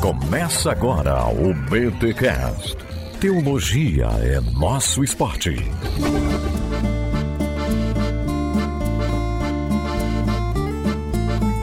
[0.00, 2.76] Começa agora o BTCast.
[3.20, 5.56] Teologia é nosso esporte.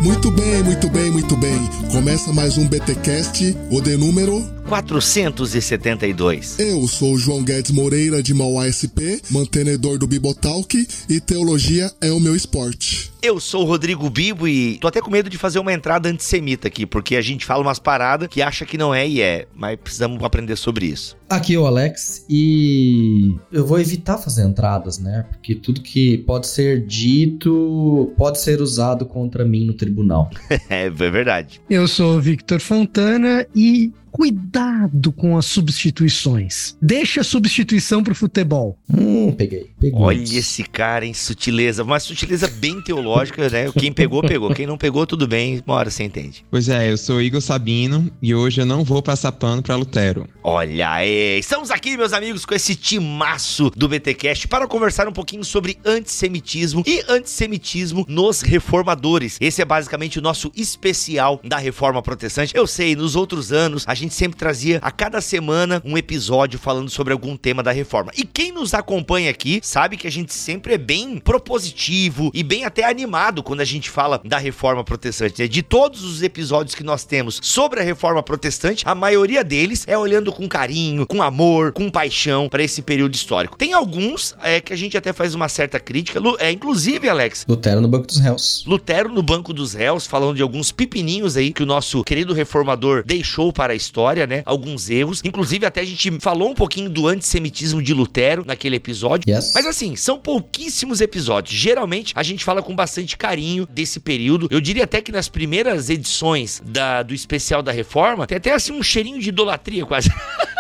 [0.02, 1.70] Muito bem, muito bem, muito bem.
[1.92, 4.44] Começa mais um BTcast, o de número
[4.74, 6.58] 472.
[6.58, 12.12] Eu sou o João Guedes Moreira de Mauá SP, mantenedor do Bibotalk e teologia é
[12.12, 13.14] o meu esporte.
[13.22, 16.68] Eu sou o Rodrigo Bibo e tô até com medo de fazer uma entrada antissemita
[16.68, 19.78] aqui, porque a gente fala umas paradas que acha que não é e é, mas
[19.80, 21.16] precisamos aprender sobre isso.
[21.30, 25.26] Aqui é o Alex e eu vou evitar fazer entradas, né?
[25.32, 30.32] Porque tudo que pode ser dito pode ser usado contra mim no tribunal.
[30.68, 31.62] é, é verdade.
[31.70, 36.78] Eu sou o Victor Fontana e cuidado com as substituições.
[36.80, 38.78] Deixa a substituição pro futebol.
[38.88, 39.72] Hum, peguei.
[39.80, 40.00] peguei.
[40.00, 43.72] Olha esse cara em sutileza, uma sutileza bem teológica, né?
[43.72, 44.54] Quem pegou, pegou.
[44.54, 46.46] Quem não pegou, tudo bem, uma hora você entende.
[46.52, 50.30] Pois é, eu sou Igor Sabino e hoje eu não vou passar pano pra Lutero.
[50.44, 55.44] Olha aí, estamos aqui, meus amigos, com esse timaço do BTcast para conversar um pouquinho
[55.44, 59.38] sobre antissemitismo e antissemitismo nos reformadores.
[59.42, 62.54] Esse é basicamente o nosso especial da Reforma Protestante.
[62.56, 66.90] Eu sei, nos outros anos a gente sempre trazia a cada semana um episódio falando
[66.90, 68.12] sobre algum tema da reforma.
[68.18, 72.66] E quem nos acompanha aqui sabe que a gente sempre é bem propositivo e bem
[72.66, 75.42] até animado quando a gente fala da reforma protestante.
[75.42, 75.48] Né?
[75.48, 79.98] De todos os episódios que nós temos sobre a reforma protestante, a maioria deles é
[79.98, 83.58] olhando com carinho, com amor, com paixão para esse período histórico.
[83.58, 87.46] Tem alguns é, que a gente até faz uma certa crítica, é, inclusive, Alex.
[87.48, 88.64] Lutero no banco dos réus.
[88.68, 93.04] Lutero no banco dos réus, falando de alguns pepininhos aí que o nosso querido reformador
[93.06, 94.42] deixou para a história história, né?
[94.44, 95.22] Alguns erros.
[95.24, 99.32] Inclusive, até a gente falou um pouquinho do antissemitismo de Lutero naquele episódio.
[99.32, 99.52] Yes.
[99.54, 101.56] Mas assim, são pouquíssimos episódios.
[101.56, 104.48] Geralmente, a gente fala com bastante carinho desse período.
[104.50, 108.74] Eu diria até que nas primeiras edições da, do especial da reforma, tem até assim
[108.74, 110.10] um cheirinho de idolatria quase.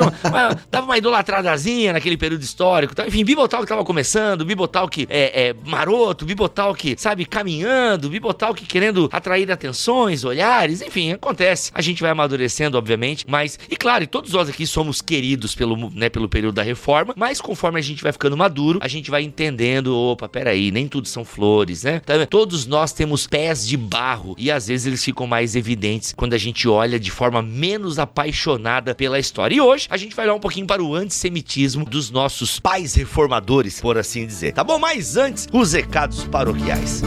[0.00, 2.94] uma, dava uma idolatradazinha naquele período histórico.
[2.94, 3.06] Tá?
[3.06, 10.24] Enfim, Bibotalk tava começando, Bibotalk é, é maroto, Bibotalk, sabe, caminhando, Bibotalk querendo atrair atenções,
[10.24, 11.70] olhares, enfim, acontece.
[11.74, 16.08] A gente vai amadurecendo, obviamente, mas, e claro, todos nós aqui somos queridos pelo, né,
[16.08, 19.96] pelo período da reforma, mas conforme a gente vai ficando maduro, a gente vai entendendo,
[19.96, 22.00] opa, peraí, nem tudo são flores, né?
[22.00, 26.34] Tá todos nós temos pés de barro e às vezes eles ficam mais evidentes quando
[26.34, 29.54] a gente olha de forma menos apaixonada pela história história.
[29.54, 33.80] E hoje a gente vai olhar um pouquinho para o antissemitismo dos nossos pais reformadores,
[33.80, 34.52] por assim dizer.
[34.52, 34.78] Tá bom?
[34.78, 37.02] Mas antes, os recados paroquiais.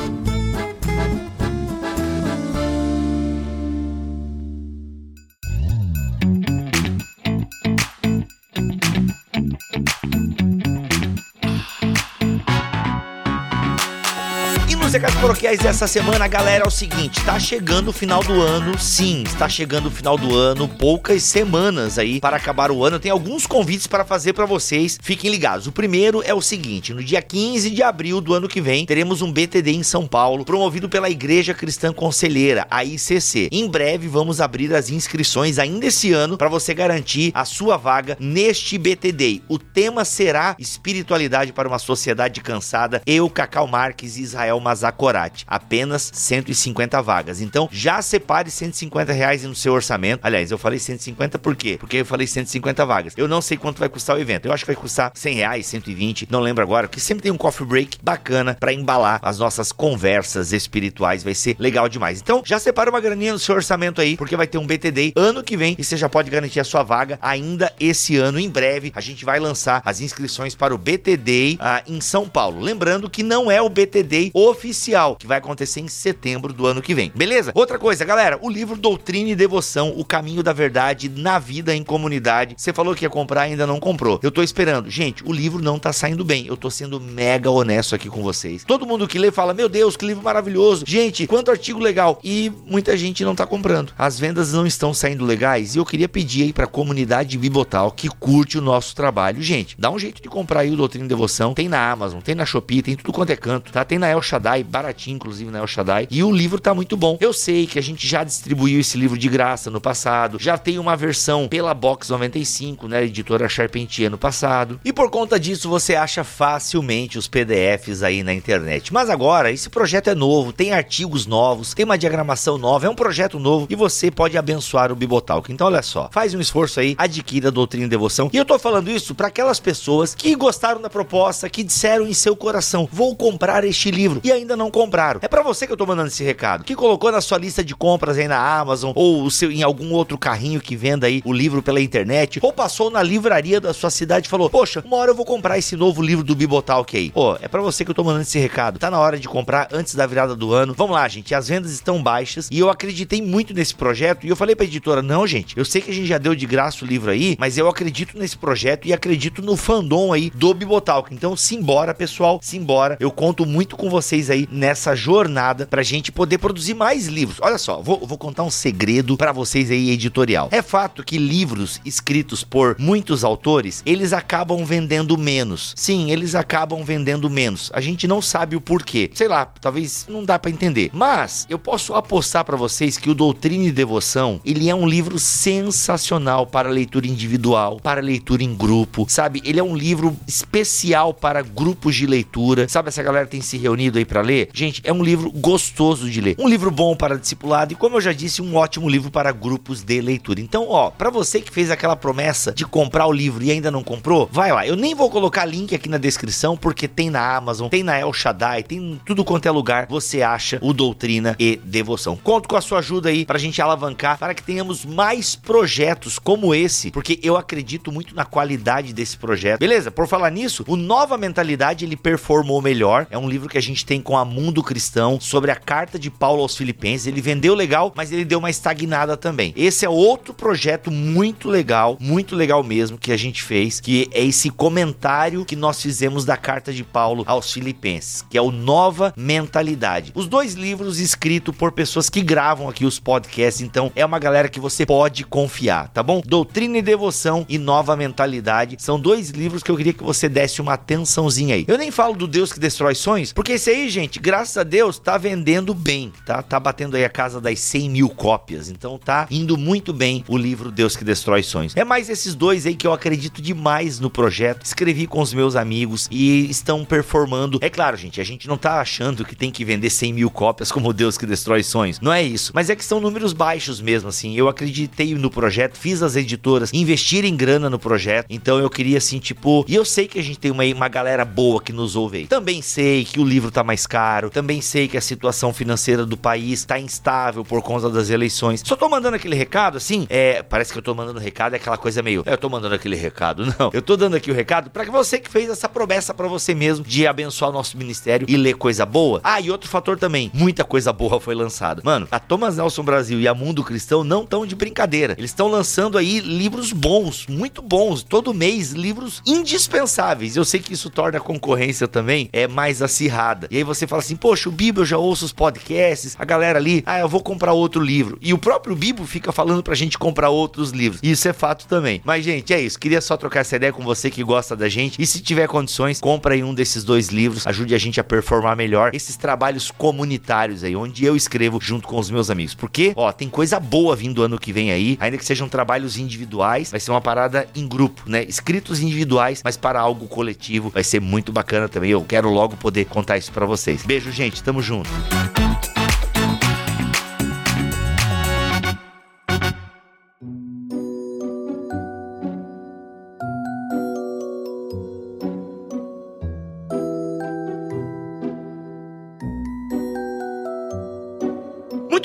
[14.93, 19.23] Recados paroquiais dessa semana, galera, é o seguinte: tá chegando o final do ano, sim,
[19.25, 22.99] está chegando o final do ano, poucas semanas aí para acabar o ano.
[22.99, 25.65] Tem alguns convites para fazer para vocês, fiquem ligados.
[25.65, 29.23] O primeiro é o seguinte: no dia 15 de abril do ano que vem, teremos
[29.23, 33.49] um BTD em São Paulo, promovido pela Igreja Cristã Conselheira, a ICC.
[33.51, 38.15] Em breve vamos abrir as inscrições ainda esse ano para você garantir a sua vaga
[38.19, 39.41] neste BTD.
[39.49, 43.01] O tema será Espiritualidade para uma Sociedade Cansada.
[43.07, 45.45] Eu, Cacau Marques e Israel Mazar Zacorati.
[45.47, 47.39] Apenas 150 vagas.
[47.39, 50.19] Então já separe 150 reais no seu orçamento.
[50.23, 51.77] Aliás, eu falei 150 por quê?
[51.79, 53.13] Porque eu falei 150 vagas.
[53.15, 54.45] Eu não sei quanto vai custar o evento.
[54.45, 57.37] Eu acho que vai custar 100 reais, 120, não lembro agora, porque sempre tem um
[57.37, 61.23] coffee break bacana para embalar as nossas conversas espirituais.
[61.23, 62.19] Vai ser legal demais.
[62.19, 65.43] Então já separa uma graninha no seu orçamento aí, porque vai ter um BTD ano
[65.43, 68.37] que vem e você já pode garantir a sua vaga ainda esse ano.
[68.37, 72.59] Em breve a gente vai lançar as inscrições para o BTD ah, em São Paulo.
[72.59, 76.81] Lembrando que não é o BTD oficial oficial, que vai acontecer em setembro do ano
[76.81, 77.11] que vem.
[77.15, 77.51] Beleza?
[77.53, 81.83] Outra coisa, galera, o livro Doutrina e Devoção, O Caminho da Verdade na Vida em
[81.83, 82.55] Comunidade.
[82.57, 84.19] Você falou que ia comprar, ainda não comprou.
[84.23, 84.89] Eu tô esperando.
[84.89, 86.47] Gente, o livro não tá saindo bem.
[86.47, 88.63] Eu tô sendo mega honesto aqui com vocês.
[88.63, 90.83] Todo mundo que lê fala: "Meu Deus, que livro maravilhoso".
[90.87, 92.19] Gente, quanto artigo legal.
[92.23, 93.93] E muita gente não tá comprando.
[93.97, 98.09] As vendas não estão saindo legais e eu queria pedir aí pra comunidade Bibotal que
[98.09, 99.41] curte o nosso trabalho.
[99.41, 101.53] Gente, dá um jeito de comprar aí o Doutrina e Devoção.
[101.53, 103.83] Tem na Amazon, tem na Shopee, tem tudo quanto é canto, tá?
[103.83, 106.07] Tem na El Shaddai, baratinho, inclusive, na El Shaddai.
[106.09, 107.17] E o livro tá muito bom.
[107.19, 110.79] Eu sei que a gente já distribuiu esse livro de graça no passado, já tem
[110.79, 114.79] uma versão pela Box 95, né, editora Charpentier no passado.
[114.83, 118.93] E por conta disso, você acha facilmente os PDFs aí na internet.
[118.93, 122.95] Mas agora, esse projeto é novo, tem artigos novos, tem uma diagramação nova, é um
[122.95, 125.51] projeto novo e você pode abençoar o Bibotalk.
[125.51, 128.29] Então, olha só, faz um esforço aí, adquira a Doutrina e Devoção.
[128.31, 132.13] E eu tô falando isso para aquelas pessoas que gostaram da proposta, que disseram em
[132.13, 135.19] seu coração: vou comprar este livro e ainda não compraram compraram.
[135.23, 136.63] É para você que eu tô mandando esse recado.
[136.63, 140.17] Que colocou na sua lista de compras aí na Amazon ou seu, em algum outro
[140.17, 144.27] carrinho que venda aí o livro pela internet, ou passou na livraria da sua cidade
[144.27, 147.09] e falou: Poxa, uma hora eu vou comprar esse novo livro do Bibotalk aí.
[147.09, 148.79] Pô, é para você que eu tô mandando esse recado.
[148.79, 150.73] Tá na hora de comprar antes da virada do ano.
[150.77, 151.33] Vamos lá, gente.
[151.33, 154.25] As vendas estão baixas e eu acreditei muito nesse projeto.
[154.25, 156.45] E eu falei pra editora: Não, gente, eu sei que a gente já deu de
[156.45, 160.53] graça o livro aí, mas eu acredito nesse projeto e acredito no fandom aí do
[160.53, 161.13] Bibotalk.
[161.13, 162.97] Então, simbora, pessoal, simbora.
[162.99, 167.37] Eu conto muito com vocês aí nessa jornada pra gente poder produzir mais livros.
[167.41, 170.49] Olha só, vou, vou contar um segredo para vocês aí, editorial.
[170.51, 175.73] É fato que livros escritos por muitos autores, eles acabam vendendo menos.
[175.75, 177.69] Sim, eles acabam vendendo menos.
[177.73, 179.09] A gente não sabe o porquê.
[179.13, 180.89] Sei lá, talvez não dá para entender.
[180.93, 185.19] Mas eu posso apostar para vocês que o Doutrina e Devoção, ele é um livro
[185.19, 189.41] sensacional para leitura individual, para leitura em grupo, sabe?
[189.45, 192.67] Ele é um livro especial para grupos de leitura.
[192.67, 194.49] Sabe essa galera tem se reunido aí para ler?
[194.53, 196.35] Gente, é um livro gostoso de ler.
[196.39, 199.83] Um livro bom para discipulado e como eu já disse, um ótimo livro para grupos
[199.83, 200.41] de leitura.
[200.41, 203.83] Então, ó, para você que fez aquela promessa de comprar o livro e ainda não
[203.83, 204.65] comprou, vai lá.
[204.65, 208.13] Eu nem vou colocar link aqui na descrição porque tem na Amazon, tem na El
[208.13, 209.87] Shaddai, tem tudo quanto é lugar.
[209.89, 212.15] Você acha o Doutrina e Devoção.
[212.15, 216.53] Conto com a sua ajuda aí pra gente alavancar para que tenhamos mais projetos como
[216.55, 219.59] esse, porque eu acredito muito na qualidade desse projeto.
[219.59, 219.91] Beleza?
[219.91, 223.07] Por falar nisso, o Nova Mentalidade ele performou melhor.
[223.09, 226.09] É um livro que a gente tem com a Mundo Cristão sobre a carta de
[226.09, 227.07] Paulo aos Filipenses.
[227.07, 229.53] Ele vendeu legal, mas ele deu uma estagnada também.
[229.55, 234.23] Esse é outro projeto muito legal, muito legal mesmo que a gente fez, que é
[234.23, 239.13] esse comentário que nós fizemos da carta de Paulo aos Filipenses, que é o Nova
[239.15, 240.11] Mentalidade.
[240.15, 244.49] Os dois livros escritos por pessoas que gravam aqui os podcasts, então é uma galera
[244.49, 246.21] que você pode confiar, tá bom?
[246.25, 250.61] Doutrina e Devoção e Nova Mentalidade são dois livros que eu queria que você desse
[250.61, 251.65] uma atençãozinha aí.
[251.67, 254.97] Eu nem falo do Deus que destrói sonhos, porque esse aí, gente, graças a Deus,
[254.97, 256.41] tá vendendo bem, tá?
[256.41, 260.37] Tá batendo aí a casa das 100 mil cópias, então tá indo muito bem o
[260.37, 261.75] livro Deus que destrói sonhos.
[261.75, 264.65] É mais esses dois aí que eu acredito demais no projeto.
[264.65, 267.59] Escrevi com os meus amigos e estão performando.
[267.61, 270.71] É claro, gente, a gente não tá achando que tem que vender 100 mil cópias
[270.71, 271.99] como Deus que destrói sonhos.
[271.99, 272.51] Não é isso.
[272.53, 274.35] Mas é que são números baixos mesmo, assim.
[274.35, 278.27] Eu acreditei no projeto, fiz as editoras investirem grana no projeto.
[278.29, 279.65] Então eu queria, assim, tipo.
[279.67, 282.27] E eu sei que a gente tem uma, uma galera boa que nos ouve aí.
[282.27, 284.31] Também sei que o livro tá mais caro.
[284.31, 288.63] Também sei que a situação financeira do país tá instável por conta das eleições.
[288.65, 290.07] Só tô mandando aquele recado, assim.
[290.09, 292.23] É, parece que eu tô mandando recado, é aquela coisa meio.
[292.25, 293.45] É, eu tô mandando aquele recado.
[293.59, 293.69] Não.
[293.71, 296.83] Eu tô dando aqui o recado para você que fez essa promessa para você mesmo
[296.83, 299.21] de abençoar o nosso ministério e ler coisa boa.
[299.23, 300.31] Ah, e outro fator também.
[300.33, 301.83] Muita coisa boa foi lançada.
[301.85, 305.13] Mano, a Thomas Nelson Brasil e a Mundo Cristão não estão de brincadeira.
[305.19, 308.01] Eles estão lançando aí livros bons, muito bons.
[308.01, 310.35] Todo mês, livros indispensáveis.
[310.35, 313.47] Eu sei que isso torna a concorrência também é mais acirrada.
[313.51, 316.59] E aí você fala assim, poxa, o Bibo eu já ouço os podcasts, a galera
[316.59, 318.17] ali, ah, eu vou comprar outro livro.
[318.21, 320.99] E o próprio Bibo fica falando pra gente comprar outros livros.
[321.03, 322.01] Isso é fato também.
[322.03, 322.79] Mas, gente, é isso.
[322.79, 325.01] Queria só trocar essa ideia com você que gosta da gente.
[325.01, 327.47] E se tiver condições, compra aí um desses dois livros.
[327.47, 331.99] Ajude a gente a performar melhor esses trabalhos comunitários aí, onde eu escrevo junto com
[331.99, 332.53] os meus amigos.
[332.53, 336.71] Porque, ó, tem coisa boa vindo ano que vem aí, ainda que sejam trabalhos individuais,
[336.71, 338.23] vai ser uma parada em grupo, né?
[338.23, 340.69] Escritos individuais, mas para algo coletivo.
[340.69, 341.91] Vai ser muito bacana também.
[341.91, 343.72] Eu quero logo poder contar isso para vocês.
[343.81, 344.43] Beijo, gente.
[344.43, 344.89] Tamo junto.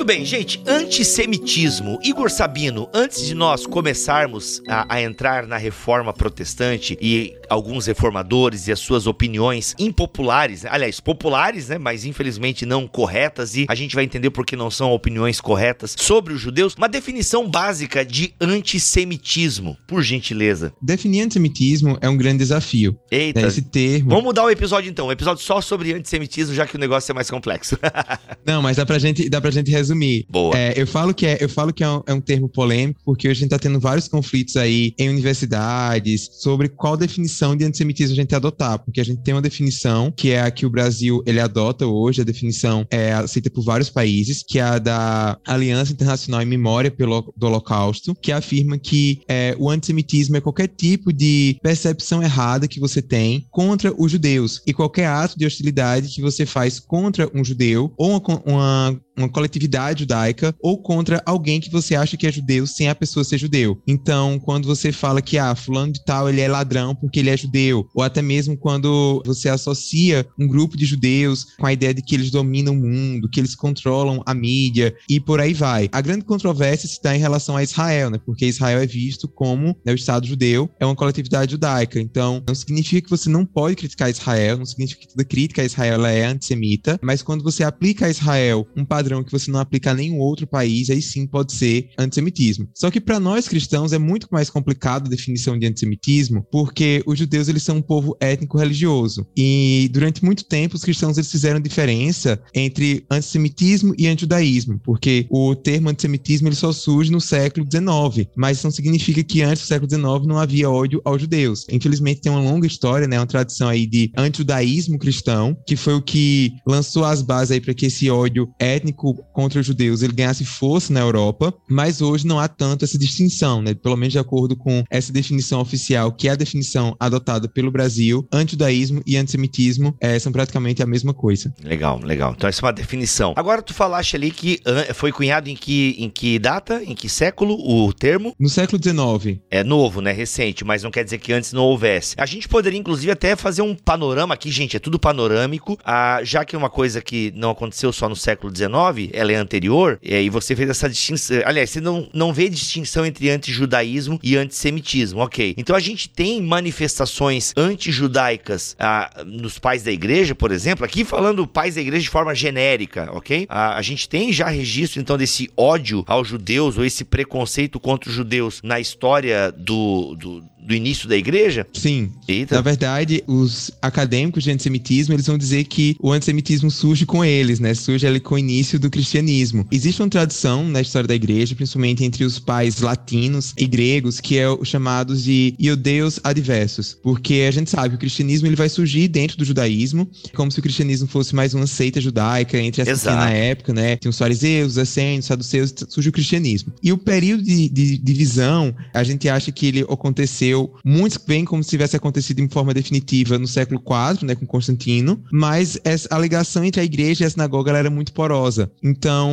[0.08, 0.58] Bem, gente.
[0.66, 1.98] Antissemitismo.
[2.02, 8.68] Igor Sabino, antes de nós começarmos a, a, entrar na reforma protestante e alguns reformadores
[8.68, 11.76] e as suas opiniões impopulares, aliás, populares, né?
[11.76, 15.94] Mas infelizmente não corretas, e a gente vai entender por que não são opiniões corretas
[15.98, 16.74] sobre os judeus.
[16.74, 20.72] Uma definição básica de antissemitismo, por gentileza.
[20.80, 22.98] Definir antissemitismo é um grande desafio.
[23.10, 23.42] Eita.
[23.42, 24.08] Esse termo.
[24.08, 25.08] Vamos mudar o episódio então.
[25.08, 27.78] Um episódio só sobre antissemitismo, já que o negócio é mais complexo.
[28.46, 29.97] não, mas dá pra gente, dá pra gente resumir.
[30.28, 30.56] Boa.
[30.56, 33.28] É, eu falo que, é, eu falo que é um, é um termo polêmico, porque
[33.28, 38.12] hoje a gente tá tendo vários conflitos aí em universidades sobre qual definição de antissemitismo
[38.12, 41.22] a gente adotar, porque a gente tem uma definição que é a que o Brasil
[41.26, 45.92] ele adota hoje, a definição é aceita por vários países, que é a da Aliança
[45.92, 51.12] Internacional em Memória pelo, do Holocausto, que afirma que é, o antissemitismo é qualquer tipo
[51.12, 56.22] de percepção errada que você tem contra os judeus e qualquer ato de hostilidade que
[56.22, 61.70] você faz contra um judeu ou uma, uma uma coletividade judaica ou contra alguém que
[61.70, 63.80] você acha que é judeu sem a pessoa ser judeu.
[63.86, 67.36] Então, quando você fala que, ah, fulano de tal, ele é ladrão porque ele é
[67.36, 72.02] judeu, ou até mesmo quando você associa um grupo de judeus com a ideia de
[72.02, 75.88] que eles dominam o mundo, que eles controlam a mídia e por aí vai.
[75.92, 78.18] A grande controvérsia dá em relação a Israel, né?
[78.24, 82.00] Porque Israel é visto como né, o Estado judeu, é uma coletividade judaica.
[82.00, 85.64] Então, não significa que você não pode criticar Israel, não significa que toda crítica a
[85.64, 89.90] Israel é antissemita, mas quando você aplica a Israel um padrão que você não aplica
[89.90, 92.68] a nenhum outro país, aí sim pode ser antissemitismo.
[92.74, 97.18] Só que para nós cristãos é muito mais complicado a definição de antissemitismo, porque os
[97.18, 99.26] judeus eles são um povo étnico religioso.
[99.36, 105.54] E durante muito tempo os cristãos eles fizeram diferença entre antissemitismo e antijudaísmo, porque o
[105.54, 109.66] termo antissemitismo ele só surge no século XIX, mas isso não significa que antes do
[109.66, 111.66] século XIX não havia ódio aos judeus.
[111.70, 116.02] Infelizmente tem uma longa história, né, uma tradição aí de antijudaísmo cristão, que foi o
[116.02, 118.97] que lançou as bases aí para que esse ódio étnico
[119.32, 123.62] contra os judeus ele ganhasse força na Europa, mas hoje não há tanto essa distinção,
[123.62, 123.74] né?
[123.74, 128.26] Pelo menos de acordo com essa definição oficial, que é a definição adotada pelo Brasil,
[128.32, 131.52] antijudaísmo e antissemitismo é, são praticamente a mesma coisa.
[131.62, 132.34] Legal, legal.
[132.36, 133.32] Então essa é uma definição.
[133.36, 134.60] Agora tu falaste ali que
[134.94, 138.34] foi cunhado em que, em que data, em que século o termo?
[138.38, 139.38] No século XIX.
[139.50, 140.12] É novo, né?
[140.12, 142.14] Recente, mas não quer dizer que antes não houvesse.
[142.18, 146.44] A gente poderia, inclusive, até fazer um panorama aqui, gente, é tudo panorâmico, ah, já
[146.44, 148.68] que é uma coisa que não aconteceu só no século XIX,
[149.12, 151.42] ela é anterior, e você fez essa distinção.
[151.44, 155.54] Aliás, você não, não vê distinção entre antijudaísmo e antissemitismo, ok.
[155.56, 161.46] Então a gente tem manifestações antijudaicas ah, nos pais da igreja, por exemplo, aqui falando
[161.46, 163.46] pais da igreja de forma genérica, ok?
[163.48, 168.10] Ah, a gente tem já registro então desse ódio aos judeus ou esse preconceito contra
[168.10, 171.66] os judeus na história do, do do início da igreja?
[171.72, 172.12] Sim.
[172.28, 172.56] Eita.
[172.56, 177.58] Na verdade, os acadêmicos de antissemitismo, eles vão dizer que o antissemitismo surge com eles,
[177.58, 177.72] né?
[177.72, 179.66] Surge ali com o início do cristianismo.
[179.72, 184.36] Existe uma tradição na história da igreja, principalmente entre os pais latinos e gregos, que
[184.36, 188.68] é o chamados de iudeus adversos, porque a gente sabe que o cristianismo ele vai
[188.68, 193.00] surgir dentro do judaísmo, como se o cristianismo fosse mais uma seita judaica entre as
[193.00, 193.96] que na época, né?
[193.96, 196.74] Tem os fariseus, os essênios, os saduceus, surge o cristianismo.
[196.82, 201.44] E o período de, de divisão, a gente acha que ele aconteceu aconteceu, muitos veem
[201.44, 206.08] como se tivesse acontecido em forma definitiva no século IV, né, com Constantino, mas essa,
[206.10, 208.70] a ligação entre a igreja e a sinagoga era muito porosa.
[208.82, 209.30] Então,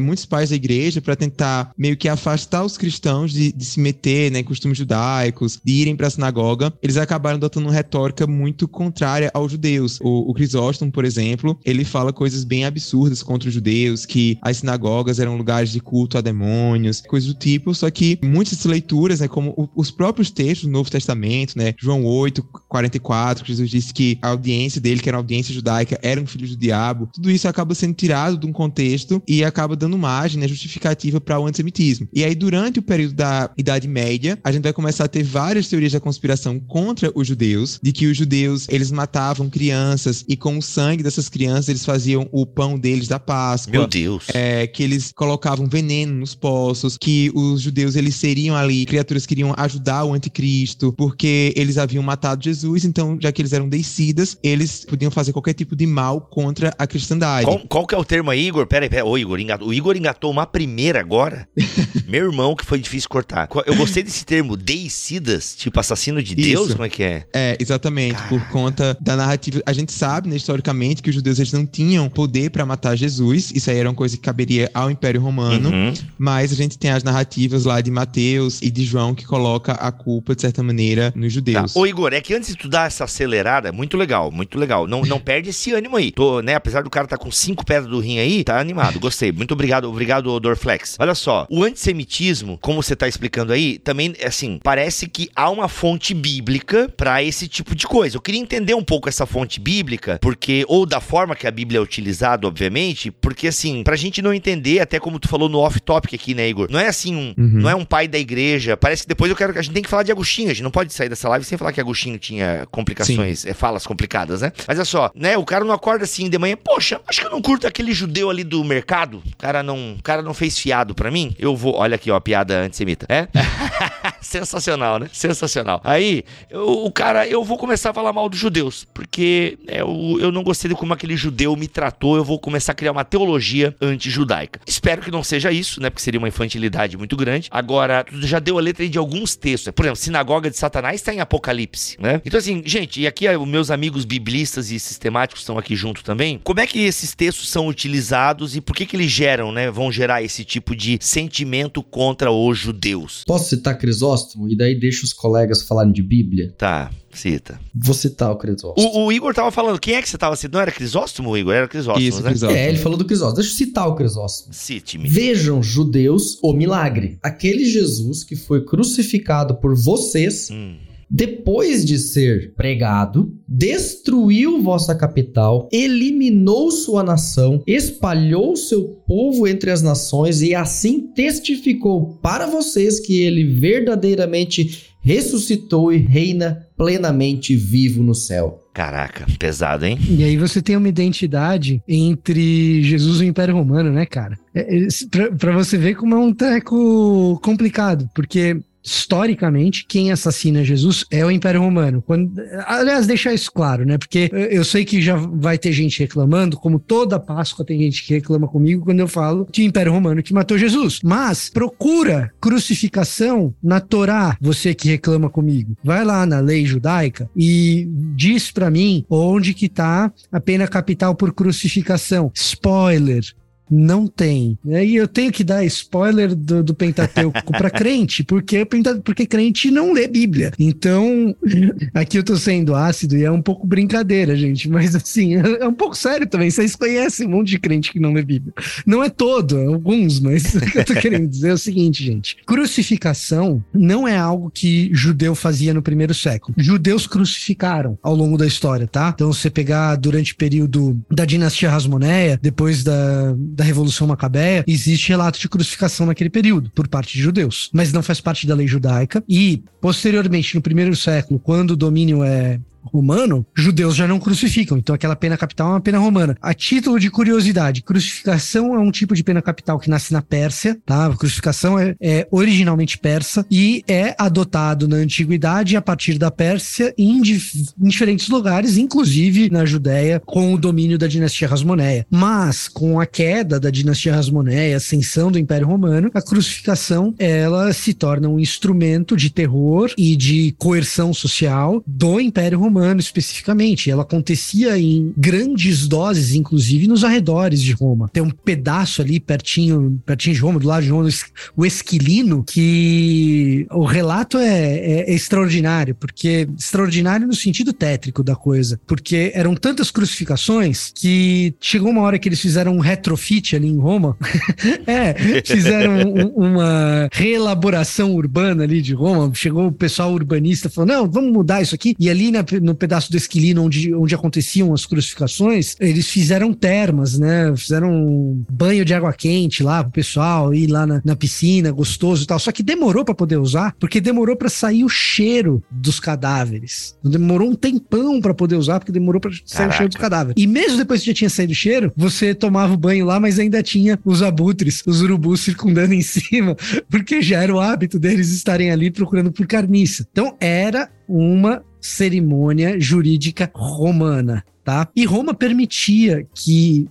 [0.00, 4.30] muitos pais da igreja, para tentar meio que afastar os cristãos de, de se meter
[4.30, 8.68] né, em costumes judaicos, de irem para a sinagoga, eles acabaram adotando uma retórica muito
[8.68, 9.98] contrária aos judeus.
[10.00, 14.58] O, o Crisóstomo, por exemplo, ele fala coisas bem absurdas contra os judeus, que as
[14.58, 19.28] sinagogas eram lugares de culto a demônios, coisas do tipo, só que muitas leituras, né,
[19.28, 21.74] como os próprios textos do Novo Testamento, né?
[21.78, 26.20] João 8, 44, Jesus disse que a audiência dele, que era uma audiência judaica, era
[26.20, 27.08] um filho do diabo.
[27.12, 31.38] Tudo isso acaba sendo tirado de um contexto e acaba dando margem, né, justificativa para
[31.38, 32.08] o antissemitismo.
[32.12, 35.68] E aí, durante o período da Idade Média, a gente vai começar a ter várias
[35.68, 40.58] teorias da conspiração contra os judeus, de que os judeus, eles matavam crianças e com
[40.58, 43.72] o sangue dessas crianças eles faziam o pão deles da Páscoa.
[43.72, 44.24] Meu Deus.
[44.32, 49.34] É, que eles colocavam veneno nos poços, que os judeus, eles seriam ali criaturas que
[49.34, 53.68] iriam ajudar o anticristo Cristo, porque eles haviam matado Jesus, então, já que eles eram
[53.68, 57.44] descidas, eles podiam fazer qualquer tipo de mal contra a cristandade.
[57.44, 58.64] Qual, qual que é o termo aí, Igor?
[58.64, 59.08] Pera aí, pera aí.
[59.08, 59.66] Ô, Igor, engatou.
[59.66, 61.48] o Igor engatou uma primeira agora.
[62.06, 63.48] Meu irmão, que foi difícil cortar.
[63.66, 66.48] Eu gostei desse termo, deicidas, tipo assassino de Isso.
[66.48, 67.26] Deus, como é que é?
[67.34, 69.60] É, exatamente, por conta da narrativa.
[69.66, 73.50] A gente sabe, né, historicamente, que os judeus eles não tinham poder para matar Jesus,
[73.52, 75.92] isso aí era uma coisa que caberia ao Império Romano, uhum.
[76.16, 79.90] mas a gente tem as narrativas lá de Mateus e de João que coloca a
[79.90, 81.74] culpa, de certa maneira, nos judeus.
[81.74, 81.80] Tá.
[81.80, 84.86] Ô, Igor, é que antes de tu dar essa acelerada, muito legal, muito legal.
[84.86, 86.12] Não, não perde esse ânimo aí.
[86.12, 89.32] Tô, né, apesar do cara tá com cinco pedras do rim aí, tá animado, gostei.
[89.32, 90.96] Muito obrigado, obrigado, Dorflex.
[90.98, 95.68] Olha só, o antissemitismo, como você tá explicando aí, também, assim, parece que há uma
[95.68, 98.16] fonte bíblica para esse tipo de coisa.
[98.16, 101.78] Eu queria entender um pouco essa fonte bíblica, porque, ou da forma que a Bíblia
[101.78, 106.14] é utilizada, obviamente, porque, assim, pra gente não entender, até como tu falou no off-topic
[106.14, 106.68] aqui, né, Igor?
[106.70, 107.60] Não é assim, um, uhum.
[107.60, 108.76] não é um pai da igreja.
[108.76, 110.62] Parece que depois eu quero, a gente tem que falar de Agostinho Agostinho, a gente
[110.62, 114.52] não pode sair dessa live sem falar que Agostinho tinha complicações, é, falas complicadas, né?
[114.66, 115.38] Mas é só, né?
[115.38, 118.28] O cara não acorda assim de manhã, poxa, acho que eu não curto aquele judeu
[118.28, 119.22] ali do mercado.
[119.24, 121.34] O cara não, o cara não fez fiado para mim.
[121.38, 123.06] Eu vou, olha aqui, ó, a piada antissemita.
[123.08, 123.28] É?
[124.20, 125.08] Sensacional, né?
[125.12, 125.80] Sensacional.
[125.84, 130.32] Aí, eu- o cara, eu vou começar a falar mal dos judeus, porque eu, eu
[130.32, 133.74] não gostei de como aquele judeu me tratou, eu vou começar a criar uma teologia
[133.80, 134.60] anti-judaica.
[134.66, 135.90] Espero que não seja isso, né?
[135.90, 137.48] Porque seria uma infantilidade muito grande.
[137.50, 139.72] Agora, tu já deu a letra aí de alguns textos.
[139.72, 142.22] Por exemplo, Sinagoga de Satanás está em Apocalipse, né?
[142.24, 146.40] Então, assim, gente, e aqui os meus amigos biblistas e sistemáticos estão aqui junto também.
[146.42, 149.70] Como é que esses textos são utilizados e por que que eles geram, né?
[149.70, 153.24] Vão gerar esse tipo de sentimento contra os judeus?
[153.26, 154.48] Posso citar Crisóstomo?
[154.48, 156.54] E daí deixa os colegas falarem de Bíblia?
[156.56, 157.58] Tá, cita.
[157.74, 158.88] Vou citar o Crisóstomo.
[158.88, 160.54] O, o Igor tava falando, quem é que você tava citando?
[160.54, 161.54] Não era Crisóstomo, Igor?
[161.54, 162.30] Era Crisóstomo, Isso, né?
[162.30, 162.58] Crisóstomo.
[162.58, 163.36] É, ele falou do Crisóstomo.
[163.36, 164.54] Deixa eu citar o Crisóstomo.
[164.54, 165.08] Cite-me.
[165.08, 167.18] Vejam, judeus, o milagre.
[167.22, 170.76] Aquele Jesus que foi crucificado por vocês, Hum.
[171.10, 179.82] depois de ser pregado, destruiu vossa capital, eliminou sua nação, espalhou seu povo entre as
[179.82, 188.12] nações e assim testificou para vocês que ele verdadeiramente ressuscitou e reina plenamente vivo no
[188.12, 188.64] céu.
[188.74, 189.96] Caraca, pesado, hein?
[190.06, 194.36] E aí você tem uma identidade entre Jesus e o Império Romano, né, cara?
[194.52, 200.64] É, é, pra, pra você ver como é um treco complicado, porque historicamente quem assassina
[200.64, 202.00] Jesus é o Império Romano.
[202.00, 203.98] Quando, aliás, deixar isso claro, né?
[203.98, 208.14] Porque eu sei que já vai ter gente reclamando, como toda Páscoa tem gente que
[208.14, 211.00] reclama comigo quando eu falo que o Império Romano que matou Jesus.
[211.02, 215.76] Mas procura crucificação na Torá, você que reclama comigo.
[215.82, 221.14] Vai lá na lei judaica e diz pra mim onde que tá a pena capital
[221.14, 222.30] por crucificação.
[222.34, 223.24] Spoiler,
[223.70, 224.58] não tem.
[224.64, 228.64] E aí eu tenho que dar spoiler do, do Pentateuco pra crente, porque,
[229.04, 230.52] porque crente não lê Bíblia.
[230.58, 231.34] Então,
[231.92, 234.68] aqui eu tô sendo ácido e é um pouco brincadeira, gente.
[234.68, 236.50] Mas assim, é é um pouco sério também.
[236.50, 238.54] Vocês conhecem um monte de crente que não lê Bíblia.
[238.84, 242.04] Não é todo, é alguns, mas o que eu tô querendo dizer é o seguinte,
[242.04, 242.36] gente.
[242.46, 246.54] Crucificação não é algo que judeu fazia no primeiro século.
[246.56, 249.12] Judeus crucificaram ao longo da história, tá?
[249.14, 255.08] Então, você pegar durante o período da dinastia Rasmoneia, depois da, da Revolução Macabeia, existe
[255.08, 257.70] relato de crucificação naquele período, por parte de judeus.
[257.72, 259.24] Mas não faz parte da lei judaica.
[259.26, 262.60] E, posteriormente, no primeiro século, quando o domínio é
[262.92, 264.78] romano, judeus já não crucificam.
[264.78, 266.36] Então aquela pena capital é uma pena romana.
[266.40, 270.78] A título de curiosidade, crucificação é um tipo de pena capital que nasce na Pérsia,
[270.84, 271.06] tá?
[271.06, 276.94] A crucificação é, é originalmente persa e é adotado na antiguidade a partir da Pérsia
[276.96, 282.06] em, dif- em diferentes lugares, inclusive na Judéia, com o domínio da dinastia Rasmoneia.
[282.10, 287.94] Mas com a queda da dinastia Rasmoneia, ascensão do Império Romano, a crucificação ela se
[287.94, 293.90] torna um instrumento de terror e de coerção social do Império Romano especificamente.
[293.90, 298.08] Ela acontecia em grandes doses, inclusive nos arredores de Roma.
[298.12, 301.08] Tem um pedaço ali pertinho, pertinho de Roma, do lado de Roma,
[301.56, 308.34] o Esquilino, que o relato é, é- é extraordinário, porque extraordinário no sentido tétrico da
[308.34, 313.68] coisa, porque eram tantas crucificações que chegou uma hora que eles fizeram um retrofit ali
[313.68, 314.16] em Roma.
[314.86, 319.30] é, fizeram um- uma reelaboração urbana ali de Roma.
[319.34, 321.94] Chegou o pessoal urbanista falou: não, vamos mudar isso aqui.
[321.98, 327.18] E ali na- no pedaço do Esquilino, onde, onde aconteciam as crucificações, eles fizeram termas,
[327.18, 327.54] né?
[327.56, 332.24] Fizeram um banho de água quente lá pro pessoal, ir lá na, na piscina, gostoso
[332.24, 332.38] e tal.
[332.38, 336.96] Só que demorou pra poder usar, porque demorou pra sair o cheiro dos cadáveres.
[337.02, 340.42] Demorou um tempão pra poder usar, porque demorou pra sair o cheiro dos cadáveres.
[340.42, 343.38] E mesmo depois que já tinha saído o cheiro, você tomava o banho lá, mas
[343.38, 346.56] ainda tinha os abutres, os urubus circundando em cima,
[346.90, 350.06] porque já era o hábito deles estarem ali procurando por carniça.
[350.10, 354.44] Então era uma cerimônia jurídica romana.
[354.64, 354.88] Tá?
[354.96, 356.88] E Roma permitia que,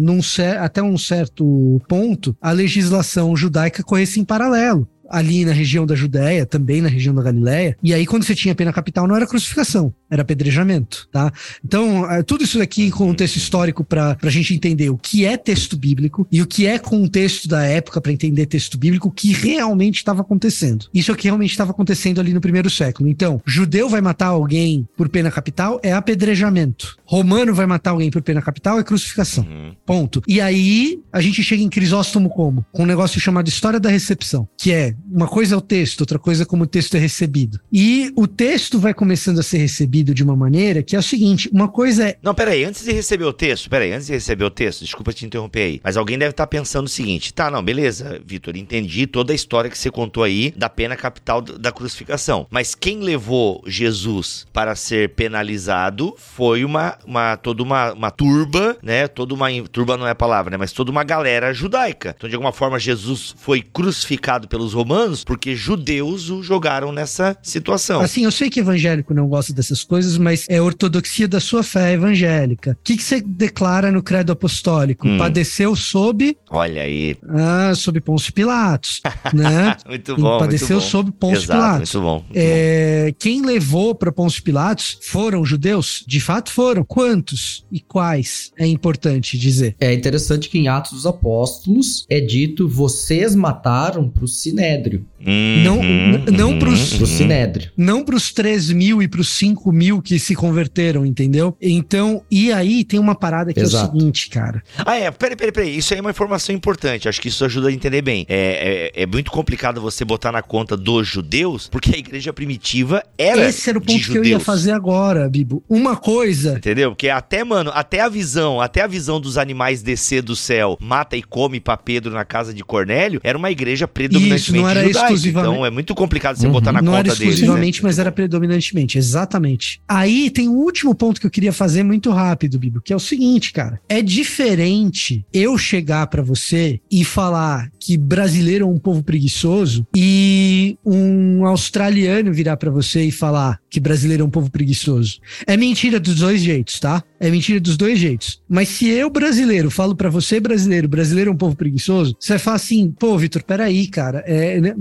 [0.00, 4.88] num cer- até um certo ponto, a legislação judaica corresse em paralelo.
[5.10, 7.76] Ali na região da Judéia, também na região da Galiléia.
[7.82, 11.32] E aí, quando você tinha pena capital, não era crucificação, era apedrejamento, tá?
[11.64, 15.36] Então, eh, tudo isso aqui em contexto histórico para a gente entender o que é
[15.36, 19.32] texto bíblico e o que é contexto da época para entender texto bíblico, o que
[19.32, 20.86] realmente estava acontecendo.
[20.92, 23.08] Isso é o que realmente estava acontecendo ali no primeiro século.
[23.08, 26.96] Então, judeu vai matar alguém por pena capital é apedrejamento.
[27.04, 29.44] Romano vai matar alguém por pena capital é crucificação.
[29.44, 29.74] Uhum.
[29.84, 30.22] Ponto.
[30.26, 32.64] E aí a gente chega em Crisóstomo como?
[32.72, 36.18] Com um negócio chamado História da Recepção, que é uma coisa é o texto, outra
[36.18, 37.60] coisa é como o texto é recebido.
[37.72, 41.02] E o texto vai começando a ser recebido concebido de uma maneira que é o
[41.02, 42.18] seguinte: uma coisa é.
[42.22, 45.26] Não, peraí, antes de receber o texto, peraí, antes de receber o texto, desculpa te
[45.26, 49.32] interromper aí, mas alguém deve estar pensando o seguinte: tá, não, beleza, Vitor, entendi toda
[49.32, 54.46] a história que você contou aí da pena capital da crucificação, mas quem levou Jesus
[54.52, 59.08] para ser penalizado foi uma, uma toda uma, uma turba, né?
[59.08, 59.48] Toda uma.
[59.70, 60.56] Turba não é a palavra, né?
[60.56, 62.14] Mas toda uma galera judaica.
[62.16, 68.00] Então, de alguma forma, Jesus foi crucificado pelos romanos porque judeus o jogaram nessa situação.
[68.00, 71.94] Assim, eu sei que evangélico não gosta dessas coisas, mas é ortodoxia da sua fé
[71.94, 72.76] evangélica.
[72.78, 75.08] O que, que você declara no credo apostólico?
[75.08, 75.18] Hum.
[75.18, 76.36] Padeceu sob.
[76.50, 77.16] Olha aí.
[77.28, 79.00] Ah, sob Pôncio Pilatos.
[79.32, 79.76] né?
[79.88, 80.38] muito bom.
[80.38, 80.90] Padeceu muito bom.
[80.90, 81.94] sob Pôncio Exato, Pilatos.
[81.94, 82.24] Muito bom.
[82.24, 86.04] Muito É, quem levou para Pôncio Pilatos foram judeus?
[86.06, 86.84] De fato foram.
[86.84, 88.52] Quantos e quais?
[88.58, 89.74] É importante dizer.
[89.80, 95.06] É interessante que em Atos dos Apóstolos é dito: vocês mataram pro Sinédrio.
[95.20, 97.06] Não- Uhum, não uhum, pros- Pro.
[97.06, 97.70] Sinédrio.
[97.76, 101.56] Não para os 3 mil e para os 5 mil que se converteram, entendeu?
[101.60, 103.96] Então, e aí tem uma parada que é Exato.
[103.96, 104.62] o seguinte, cara.
[104.78, 105.10] Ah, é.
[105.10, 105.76] Peraí, peraí, peraí.
[105.76, 107.08] Isso aí é uma informação importante.
[107.08, 108.24] Acho que isso ajuda a entender bem.
[108.28, 113.02] É, é, é muito complicado você botar na conta dos judeus, porque a igreja primitiva
[113.16, 113.48] era.
[113.48, 115.62] Esse era o ponto que eu ia fazer agora, Bibo.
[115.68, 116.56] Uma coisa.
[116.56, 116.90] Entendeu?
[116.90, 121.16] Porque até, mano, até a visão, até a visão dos animais descer do céu, mata
[121.16, 124.82] e come pra Pedro na casa de Cornélio, era uma igreja predominantemente Isso, não era
[124.86, 125.07] judaica.
[125.14, 126.52] Exclusivamente- Então é muito complicado você Uhum.
[126.52, 127.34] botar na não conta era deles.
[127.34, 127.88] exclusivamente, né?
[127.88, 129.80] mas era predominantemente, exatamente.
[129.88, 133.00] Aí tem um último ponto que eu queria fazer muito rápido, Bibo, que é o
[133.00, 133.80] seguinte, cara.
[133.88, 140.76] É diferente eu chegar pra você e falar que brasileiro é um povo preguiçoso e
[140.84, 145.18] um australiano virar pra você e falar que brasileiro é um povo preguiçoso.
[145.46, 147.02] É mentira dos dois jeitos, tá?
[147.18, 148.42] É mentira dos dois jeitos.
[148.46, 152.38] Mas se eu, brasileiro, falo pra você, brasileiro, brasileiro é um povo preguiçoso, você vai
[152.38, 154.74] falar assim, pô, Vitor, peraí, cara, é, né,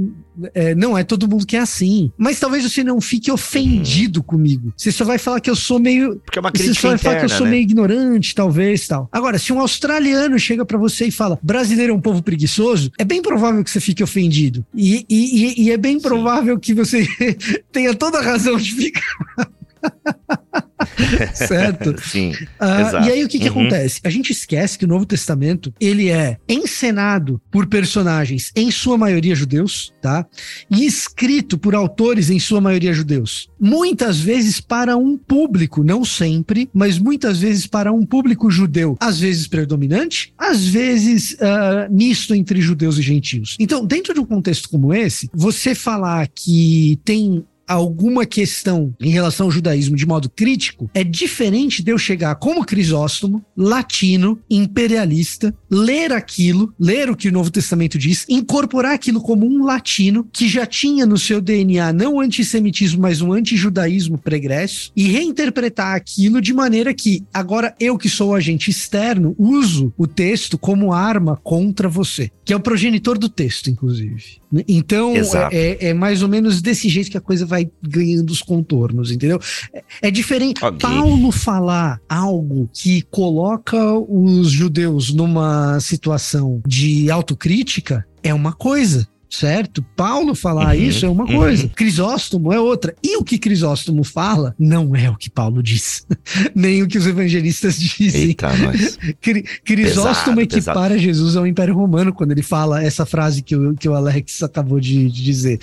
[0.53, 2.11] é, não é todo mundo que é assim.
[2.17, 4.73] Mas talvez você não fique ofendido comigo.
[4.75, 6.17] Você só vai falar que eu sou meio.
[6.17, 7.51] Porque é uma Você crítica só vai falar que eu interna, sou né?
[7.51, 9.09] meio ignorante, talvez, tal.
[9.11, 13.03] Agora, se um australiano chega pra você e fala brasileiro é um povo preguiçoso, é
[13.03, 14.65] bem provável que você fique ofendido.
[14.73, 17.07] E, e, e- é bem provável que você
[17.71, 19.49] tenha toda a razão de ficar.
[21.34, 21.95] certo?
[22.04, 22.34] Sim.
[22.62, 23.08] Exato.
[23.08, 23.62] e aí o que, que Uhum.
[23.62, 24.00] acontece?
[24.04, 29.36] A gente esquece que o Novo Testamento ele é encenado por personagens, em sua maioria
[29.36, 30.26] judeus, tá?
[30.69, 33.50] E escrito por autores, em sua maioria judeus.
[33.60, 38.97] Muitas vezes para um público, não sempre, mas muitas vezes para um público judeu.
[39.00, 43.56] Às vezes predominante, às vezes ah, misto entre judeus e gentios.
[43.60, 49.47] Então, dentro de um contexto como esse, você falar que tem alguma questão em relação
[49.47, 56.13] ao judaísmo de modo crítico, é diferente de eu chegar como Crisóstomo, latino, imperialista, ler
[56.13, 60.65] aquilo, ler o que o Novo Testamento diz, incorporar aquilo como um latino que já
[60.65, 66.53] tinha no seu DNA não o antissemitismo, mas um antijudaísmo pregresso e reinterpretar aquilo de
[66.53, 71.89] maneira que agora eu que sou o agente externo uso o texto como arma contra
[71.89, 74.38] você, que é o progenitor do texto, inclusive.
[74.67, 75.53] Então, Exato.
[75.53, 79.39] é, é mais ou menos desse jeito que a coisa vai ganhando os contornos, entendeu?
[79.73, 80.63] É, é diferente.
[80.63, 80.79] Ok.
[80.79, 89.07] Paulo falar algo que coloca os judeus numa situação de autocrítica é uma coisa.
[89.29, 89.81] Certo?
[89.95, 91.37] Paulo falar Uhum, isso é uma uhum.
[91.37, 91.67] coisa.
[91.69, 92.95] Crisóstomo é outra.
[93.03, 96.05] E o que Crisóstomo fala não é o que Paulo diz,
[96.55, 98.21] nem o que os evangelistas dizem.
[98.23, 98.49] Eita.
[99.21, 103.75] Cri- Crisóstomo Pesado, equipara Jesus ao Império Romano quando ele fala essa frase que o,
[103.75, 105.59] que o Alex acabou de, de dizer.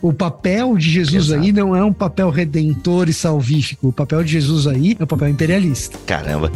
[0.00, 1.42] O papel de Jesus Pesado.
[1.42, 3.88] aí não é um papel redentor e salvífico.
[3.88, 5.98] O papel de Jesus aí é um papel imperialista.
[6.06, 6.50] Caramba.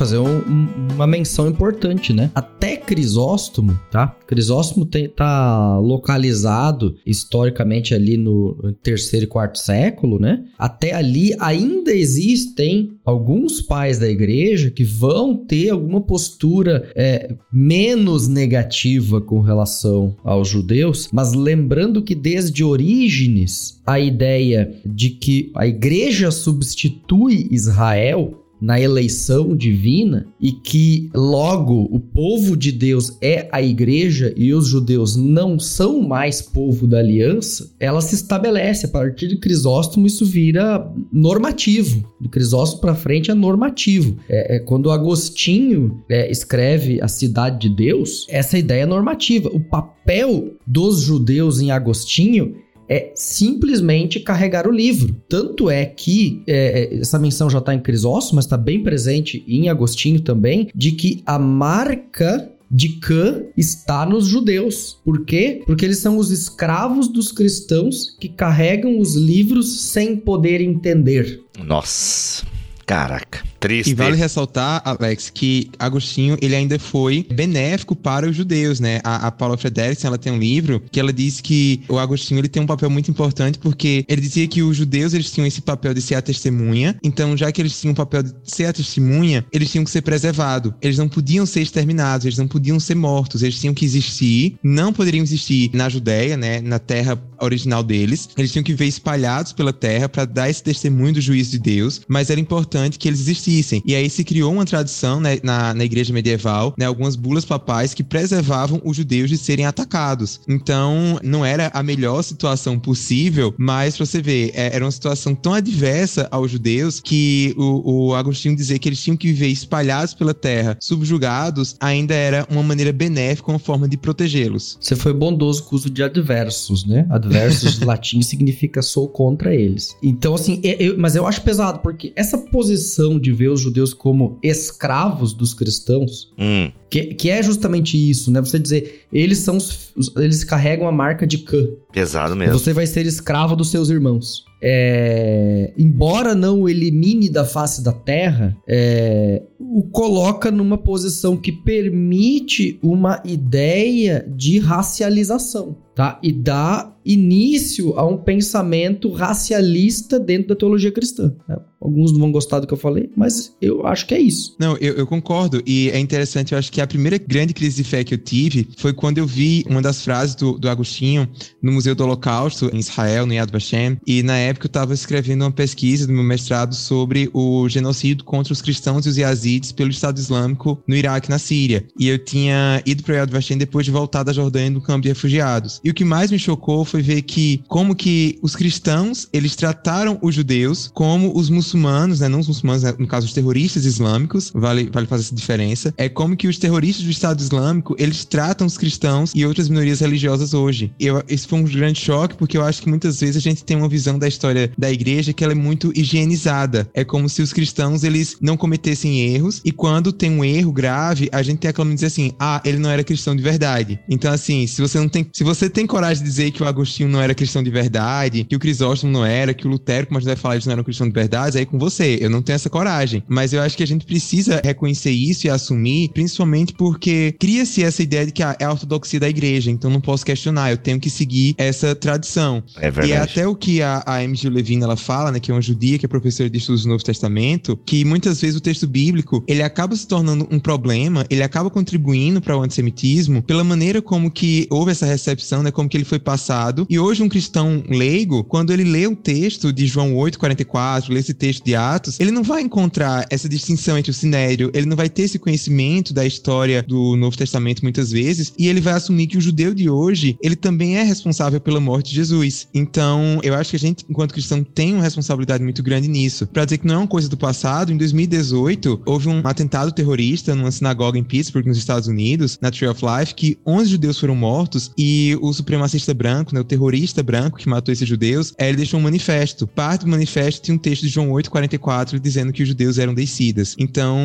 [0.00, 2.30] Fazer um- um- uma menção importante, né?
[2.34, 4.16] Até Crisóstomo, tá?
[4.26, 10.42] Crisóstomo tem, tá localizado historicamente ali no terceiro e quarto século, né?
[10.58, 18.26] Até ali ainda existem alguns pais da igreja que vão ter alguma postura é, menos
[18.26, 25.66] negativa com relação aos judeus, mas lembrando que desde Orígenes a ideia de que a
[25.66, 33.62] igreja substitui Israel na eleição divina e que logo o povo de Deus é a
[33.62, 38.86] igreja e os judeus não são mais povo da aliança, ela se estabelece.
[38.86, 42.08] A partir de Crisóstomo, isso vira normativo.
[42.20, 44.16] De Crisóstomo para frente é normativo.
[44.28, 49.48] É, é quando Agostinho é, escreve A Cidade de Deus, essa ideia é normativa.
[49.52, 52.56] O papel dos judeus em Agostinho
[52.90, 55.14] é simplesmente carregar o livro.
[55.28, 59.68] Tanto é que é, essa menção já está em Crisóstomo, mas está bem presente em
[59.68, 64.98] Agostinho também, de que a marca de Cã está nos judeus.
[65.04, 65.62] Por quê?
[65.66, 71.40] Porque eles são os escravos dos cristãos que carregam os livros sem poder entender.
[71.64, 72.44] Nossa.
[72.86, 73.90] Caraca, triste.
[73.90, 79.00] E vale ressaltar, Alex, que Agostinho ele ainda foi benéfico para os judeus, né?
[79.04, 82.48] A, a Paula Frederiksen, ela tem um livro que ela diz que o Agostinho ele
[82.48, 85.92] tem um papel muito importante porque ele dizia que os judeus eles tinham esse papel
[85.92, 86.96] de ser a testemunha.
[87.02, 90.02] Então, já que eles tinham o papel de ser a testemunha, eles tinham que ser
[90.02, 90.72] preservados.
[90.80, 94.92] Eles não podiam ser exterminados, eles não podiam ser mortos, eles tinham que existir, não
[94.92, 96.60] poderiam existir na Judéia, né?
[96.60, 98.30] Na terra original deles.
[98.36, 102.00] Eles tinham que ver espalhados pela terra para dar esse testemunho do juízo de Deus,
[102.08, 103.49] mas era importante que eles existissem.
[103.84, 107.92] E aí se criou uma tradição né, na, na igreja medieval, né, algumas bulas papais
[107.92, 110.40] que preservavam os judeus de serem atacados.
[110.48, 115.34] Então, não era a melhor situação possível, mas pra você ver, é, era uma situação
[115.34, 120.14] tão adversa aos judeus que o, o Agostinho dizer que eles tinham que viver espalhados
[120.14, 124.78] pela terra, subjugados, ainda era uma maneira benéfica, uma forma de protegê-los.
[124.80, 127.06] Você foi bondoso com o uso de adversos, né?
[127.10, 129.96] Adversos latim significa sou contra eles.
[130.02, 133.94] Então, assim, eu, eu, mas eu acho pesado, porque essa posição de ver os judeus
[133.94, 136.70] como escravos dos cristãos, hum.
[136.90, 138.38] que, que é justamente isso, né?
[138.38, 141.66] Você dizer, eles são os, eles carregam a marca de Cã.
[141.90, 142.58] Pesado mesmo.
[142.58, 144.44] Você vai ser escravo dos seus irmãos.
[144.62, 151.50] É, embora não o elimine da face da terra, é, o coloca numa posição que
[151.50, 156.20] permite uma ideia de racialização, tá?
[156.22, 161.34] E dá início a um pensamento racialista dentro da teologia cristã.
[161.48, 161.56] Né?
[161.80, 164.54] Alguns não vão gostar do que eu falei, mas eu acho que é isso.
[164.58, 165.62] Não, eu, eu, concordo.
[165.66, 168.68] E é interessante, eu acho que a primeira grande crise de fé que eu tive
[168.76, 171.26] foi quando eu vi uma das frases do, do Agostinho
[171.62, 173.98] no Museu do Holocausto, em Israel, no Yad Vashem.
[174.06, 178.52] E na época eu estava escrevendo uma pesquisa do meu mestrado sobre o genocídio contra
[178.52, 181.86] os cristãos e os yazidis pelo Estado Islâmico no Iraque e na Síria.
[181.98, 185.08] E eu tinha ido para Yad Vashem depois de voltar da Jordânia no campo de
[185.08, 185.80] refugiados.
[185.82, 190.18] E o que mais me chocou foi ver que como que os cristãos, eles trataram
[190.20, 194.50] os judeus como os muçulmanos, né, não os muçulmanos, né, no caso os terroristas islâmicos,
[194.54, 198.66] vale, vale fazer essa diferença, é como que os terroristas do Estado Islâmico, eles tratam
[198.66, 200.92] os cristãos e outras minorias religiosas hoje.
[200.98, 203.76] Eu, esse foi um grande choque, porque eu acho que muitas vezes a gente tem
[203.76, 206.88] uma visão da história da igreja que ela é muito higienizada.
[206.94, 211.28] É como se os cristãos, eles não cometessem erros, e quando tem um erro grave,
[211.32, 214.00] a gente tem aquela dizer assim, ah, ele não era cristão de verdade.
[214.08, 217.08] Então, assim, se você não tem, se você tem coragem de dizer que o Agostinho
[217.08, 220.20] não era cristão de verdade, que o Crisóstomo não era, que o Lutero, como a
[220.20, 222.18] gente vai falar, eles não eram cristão de verdade, aí com você.
[222.20, 223.22] Eu não tenho essa coragem.
[223.28, 228.02] Mas eu acho que a gente precisa reconhecer isso e assumir, principalmente porque cria-se essa
[228.02, 230.98] ideia de que ah, é a ortodoxia da igreja, então não posso questionar, eu tenho
[230.98, 232.62] que seguir essa tradição.
[232.76, 233.08] É verdade.
[233.08, 234.34] E é até o que a, a M.
[234.34, 234.48] G.
[234.48, 237.04] Levine ela fala, né, que é uma judia, que é professora de estudos do Novo
[237.04, 241.70] Testamento, que muitas vezes o texto bíblico, ele acaba se tornando um problema, ele acaba
[241.70, 246.04] contribuindo para o antissemitismo pela maneira como que houve essa recepção, né, como que ele
[246.04, 246.86] foi passado.
[246.88, 251.34] E hoje um cristão leigo, quando ele lê o texto de João 8:44, lê esse
[251.34, 255.08] texto de Atos, ele não vai encontrar essa distinção entre o sinério, ele não vai
[255.08, 259.38] ter esse conhecimento da história do Novo Testamento muitas vezes, e ele vai assumir que
[259.38, 262.68] o judeu de hoje, ele também é responsável pela morte de Jesus.
[262.74, 266.46] Então, eu acho que a gente, enquanto cristão, tem uma responsabilidade muito grande nisso.
[266.46, 270.54] Para dizer que não é uma coisa do passado, em 2018, houve um atentado terrorista
[270.54, 274.36] numa sinagoga em Pittsburgh, nos Estados Unidos, na Tree of Life, que 11 judeus foram
[274.36, 279.00] mortos e o supremacista branco, né, o terrorista branco que matou esses judeus, ele deixou
[279.00, 279.66] um manifesto.
[279.66, 283.74] Parte do manifesto tinha um texto de João 8:44 dizendo que os judeus eram descidas.
[283.78, 284.18] Então,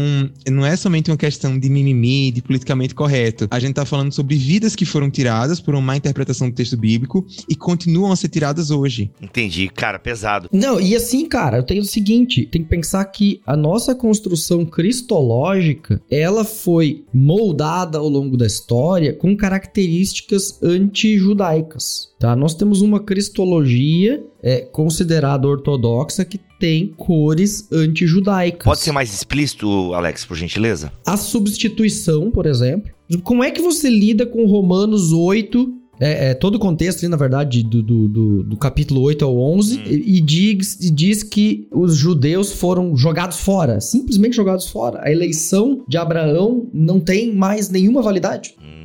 [0.50, 3.48] não é somente uma questão de mimimi, de politicamente correto.
[3.50, 6.78] A gente tá falando sobre vidas que foram tiradas por uma má interpretação do texto
[6.78, 9.12] bíblico e continuam a ser tiradas hoje.
[9.22, 10.50] Entendi, cara, pesado.
[10.52, 14.66] Não, e assim, cara, eu tenho o seguinte, tem que pensar que a nossa construção
[14.66, 22.15] cristológica, ela foi moldada ao longo da história com características anti-judaicas.
[22.26, 22.36] Tá?
[22.36, 28.64] Nós temos uma cristologia é, considerada ortodoxa que tem cores anti-judaicas.
[28.66, 30.92] Pode ser mais explícito, Alex, por gentileza?
[31.06, 32.92] A substituição, por exemplo.
[33.22, 37.16] Como é que você lida com Romanos 8, é, é, todo o contexto ali, na
[37.16, 39.82] verdade, do, do, do, do capítulo 8 ao 11, hum.
[39.86, 45.00] e, e, diz, e diz que os judeus foram jogados fora, simplesmente jogados fora.
[45.04, 48.56] A eleição de Abraão não tem mais nenhuma validade.
[48.60, 48.85] Uhum.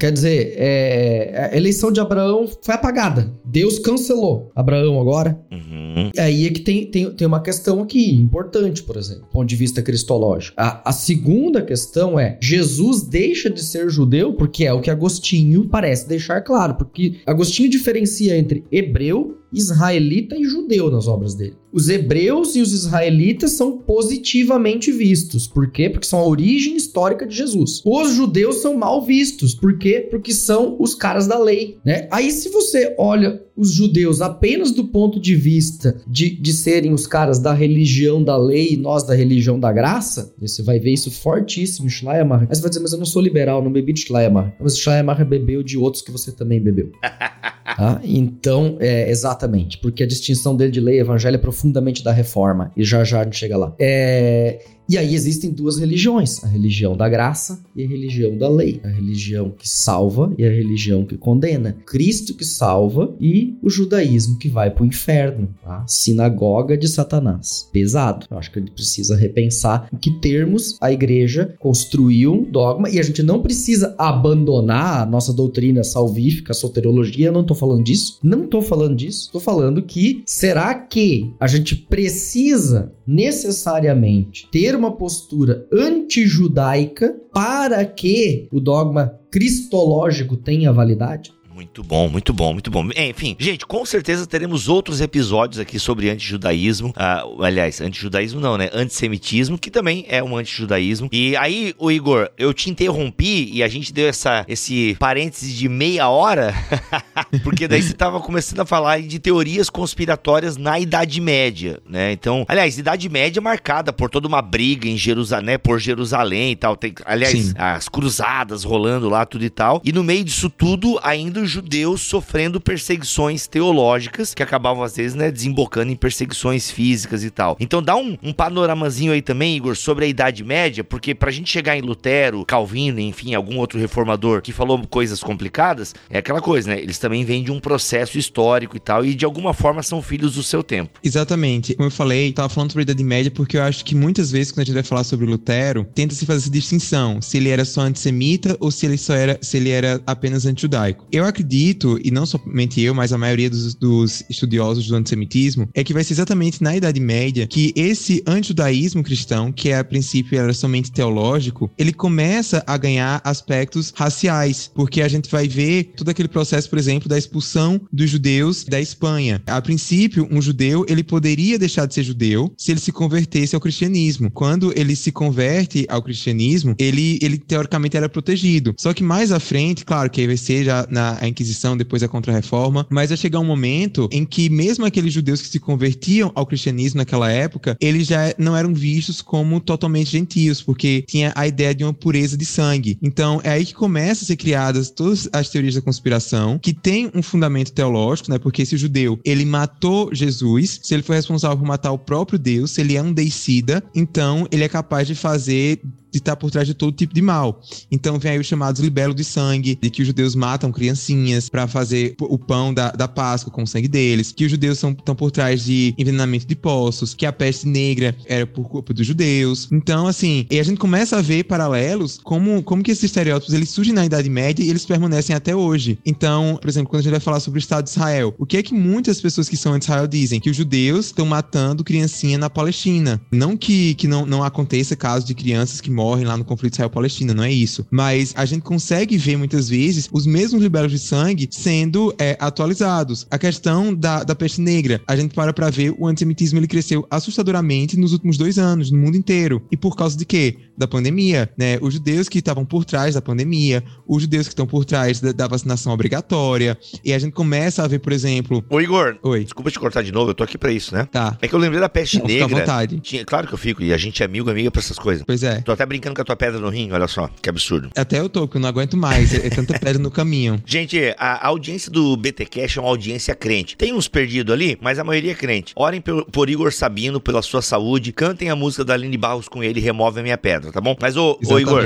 [0.00, 5.38] Quer dizer, é, a eleição de Abraão foi apagada Deus cancelou Abraão agora.
[5.50, 6.10] Uhum.
[6.16, 9.56] Aí é que tem, tem, tem uma questão aqui importante, por exemplo, do ponto de
[9.56, 10.54] vista cristológico.
[10.56, 15.66] A, a segunda questão é: Jesus deixa de ser judeu, porque é o que Agostinho
[15.68, 21.56] parece deixar claro, porque Agostinho diferencia entre hebreu israelita e judeu nas obras dele.
[21.72, 25.46] Os hebreus e os israelitas são positivamente vistos.
[25.46, 25.88] Por quê?
[25.88, 27.80] Porque são a origem histórica de Jesus.
[27.84, 29.54] Os judeus são mal vistos.
[29.54, 30.06] Por quê?
[30.10, 31.78] Porque são os caras da lei.
[31.84, 32.08] Né?
[32.10, 37.06] Aí, se você olha os judeus apenas do ponto de vista de, de serem os
[37.06, 41.10] caras da religião da lei e nós da religião da graça, você vai ver isso
[41.10, 42.48] fortíssimo em Schleiermacher.
[42.48, 44.54] Aí você vai dizer, mas eu não sou liberal, não bebi de Schleiermacher.
[44.58, 46.90] Mas Schleiermacher bebeu de outros que você também bebeu.
[47.76, 48.00] Tá?
[48.02, 52.72] Então, é, exatamente, porque a distinção dele de lei e evangelho é profundamente da reforma,
[52.76, 53.74] e já já a gente chega lá.
[53.78, 54.58] É,
[54.90, 58.80] e aí existem duas religiões: a religião da graça e a religião da lei.
[58.82, 61.76] A religião que salva e a religião que condena.
[61.86, 65.54] Cristo que salva e o judaísmo que vai para o inferno.
[65.62, 65.84] Tá?
[65.86, 67.68] Sinagoga de Satanás.
[67.72, 68.26] Pesado.
[68.28, 72.90] Eu acho que a gente precisa repensar em que termos a igreja construiu um dogma
[72.90, 77.28] e a gente não precisa abandonar a nossa doutrina salvífica, a soterologia.
[77.28, 78.18] Eu não estou falando disso.
[78.24, 79.26] Não estou falando disso.
[79.26, 88.48] Estou falando que será que a gente precisa necessariamente ter uma postura antijudaica para que
[88.50, 91.32] o dogma cristológico tenha validade?
[91.60, 92.88] Muito bom, muito bom, muito bom.
[92.96, 96.90] Enfim, gente, com certeza teremos outros episódios aqui sobre antijudaísmo.
[96.96, 98.70] Ah, aliás, antijudaísmo não, né?
[98.72, 101.10] Antissemitismo, que também é um antijudaísmo.
[101.12, 105.68] E aí, o Igor, eu te interrompi e a gente deu essa, esse parêntese de
[105.68, 106.54] meia hora,
[107.44, 112.10] porque daí você tava começando a falar de teorias conspiratórias na Idade Média, né?
[112.12, 115.58] Então, aliás, Idade Média é marcada por toda uma briga em Jerusalém, né?
[115.58, 116.74] Por Jerusalém e tal.
[116.74, 117.52] Tem, aliás, Sim.
[117.58, 119.82] as cruzadas rolando lá, tudo e tal.
[119.84, 125.30] E no meio disso tudo, ainda judeus sofrendo perseguições teológicas que acabavam às vezes, né,
[125.30, 127.56] desembocando em perseguições físicas e tal.
[127.60, 131.50] Então dá um, um panoramazinho aí também, Igor, sobre a Idade Média, porque pra gente
[131.50, 136.70] chegar em Lutero, Calvino, enfim, algum outro reformador que falou coisas complicadas, é aquela coisa,
[136.70, 136.80] né?
[136.80, 140.34] Eles também vêm de um processo histórico e tal, e de alguma forma são filhos
[140.34, 140.98] do seu tempo.
[141.02, 141.74] Exatamente.
[141.74, 144.52] Como eu falei, tava falando sobre a Idade Média porque eu acho que muitas vezes
[144.52, 147.64] quando a gente vai falar sobre Lutero, tenta se fazer essa distinção, se ele era
[147.64, 151.06] só antissemita ou se ele só era, se ele era apenas antijudaico.
[151.10, 155.68] Eu acredito acredito, e não somente eu, mas a maioria dos, dos estudiosos do antissemitismo,
[155.74, 159.84] é que vai ser exatamente na Idade Média que esse antijudaísmo cristão, que é, a
[159.84, 165.92] princípio era somente teológico, ele começa a ganhar aspectos raciais, porque a gente vai ver
[165.96, 169.42] todo aquele processo, por exemplo, da expulsão dos judeus da Espanha.
[169.46, 173.60] A princípio, um judeu, ele poderia deixar de ser judeu se ele se convertesse ao
[173.60, 174.30] cristianismo.
[174.30, 178.74] Quando ele se converte ao cristianismo, ele, ele teoricamente era protegido.
[178.76, 182.08] Só que mais à frente, claro que aí vai ser já na Inquisição, depois a
[182.08, 186.46] Contra-Reforma, mas vai chegar um momento em que mesmo aqueles judeus que se convertiam ao
[186.46, 191.74] cristianismo naquela época, eles já não eram vistos como totalmente gentios, porque tinha a ideia
[191.74, 192.98] de uma pureza de sangue.
[193.02, 197.10] Então é aí que começam a ser criadas todas as teorias da conspiração, que tem
[197.14, 198.38] um fundamento teológico, né?
[198.38, 202.72] Porque esse judeu, ele matou Jesus, se ele foi responsável por matar o próprio Deus,
[202.72, 206.66] se ele é um deicida, então ele é capaz de fazer de estar por trás
[206.66, 207.60] de todo tipo de mal.
[207.90, 211.66] Então vem aí os chamados libelos de sangue, de que os judeus matam criancinhas para
[211.66, 215.30] fazer o pão da, da Páscoa com o sangue deles, que os judeus estão por
[215.30, 219.68] trás de envenenamento de poços, que a peste negra era por culpa dos judeus.
[219.70, 223.70] Então, assim, e a gente começa a ver paralelos como, como que esses estereótipos eles
[223.70, 225.98] surgem na Idade Média e eles permanecem até hoje.
[226.04, 228.56] Então, por exemplo, quando a gente vai falar sobre o Estado de Israel, o que
[228.56, 230.40] é que muitas pessoas que são anti-Israel dizem?
[230.40, 233.20] Que os judeus estão matando criancinha na Palestina.
[233.30, 237.34] Não que, que não, não aconteça casos de crianças que morrem lá no conflito Israel-Palestina,
[237.34, 237.86] não é isso.
[237.90, 243.26] Mas a gente consegue ver muitas vezes os mesmos liberos de sangue sendo é, atualizados.
[243.30, 247.06] A questão da, da peste negra, a gente para para ver o antissemitismo ele cresceu
[247.10, 249.62] assustadoramente nos últimos dois anos, no mundo inteiro.
[249.70, 250.56] E por causa de quê?
[250.78, 251.78] Da pandemia, né?
[251.82, 255.32] Os judeus que estavam por trás da pandemia, os judeus que estão por trás da,
[255.32, 256.78] da, vacinação obrigatória.
[257.04, 258.64] E a gente começa a ver, por exemplo.
[258.70, 259.18] Ô, Igor.
[259.22, 259.44] Oi.
[259.44, 261.06] Desculpa te cortar de novo, eu tô aqui pra isso, né?
[261.12, 261.36] Tá.
[261.42, 262.48] É que eu lembrei da peste Não, negra.
[262.48, 263.00] Fica à vontade.
[263.00, 265.24] Tinha, claro que eu fico, e a gente é amigo, amiga pra essas coisas.
[265.26, 265.60] Pois é.
[265.60, 267.90] Tô até brincando com a tua pedra no rim, olha só, que absurdo.
[267.96, 269.34] Até eu tô, porque eu não aguento mais.
[269.34, 270.62] É, é tanta pedra no caminho.
[270.64, 273.76] Gente, a, a audiência do BT Cash é uma audiência crente.
[273.76, 275.72] Tem uns perdidos ali, mas a maioria é crente.
[275.74, 278.12] Orem por, por, Igor Sabino, pela sua saúde.
[278.12, 280.96] Cantem a música da Aline Barros com ele, remove a minha pedra, tá bom?
[281.00, 281.84] Mas, ô, ô Igor,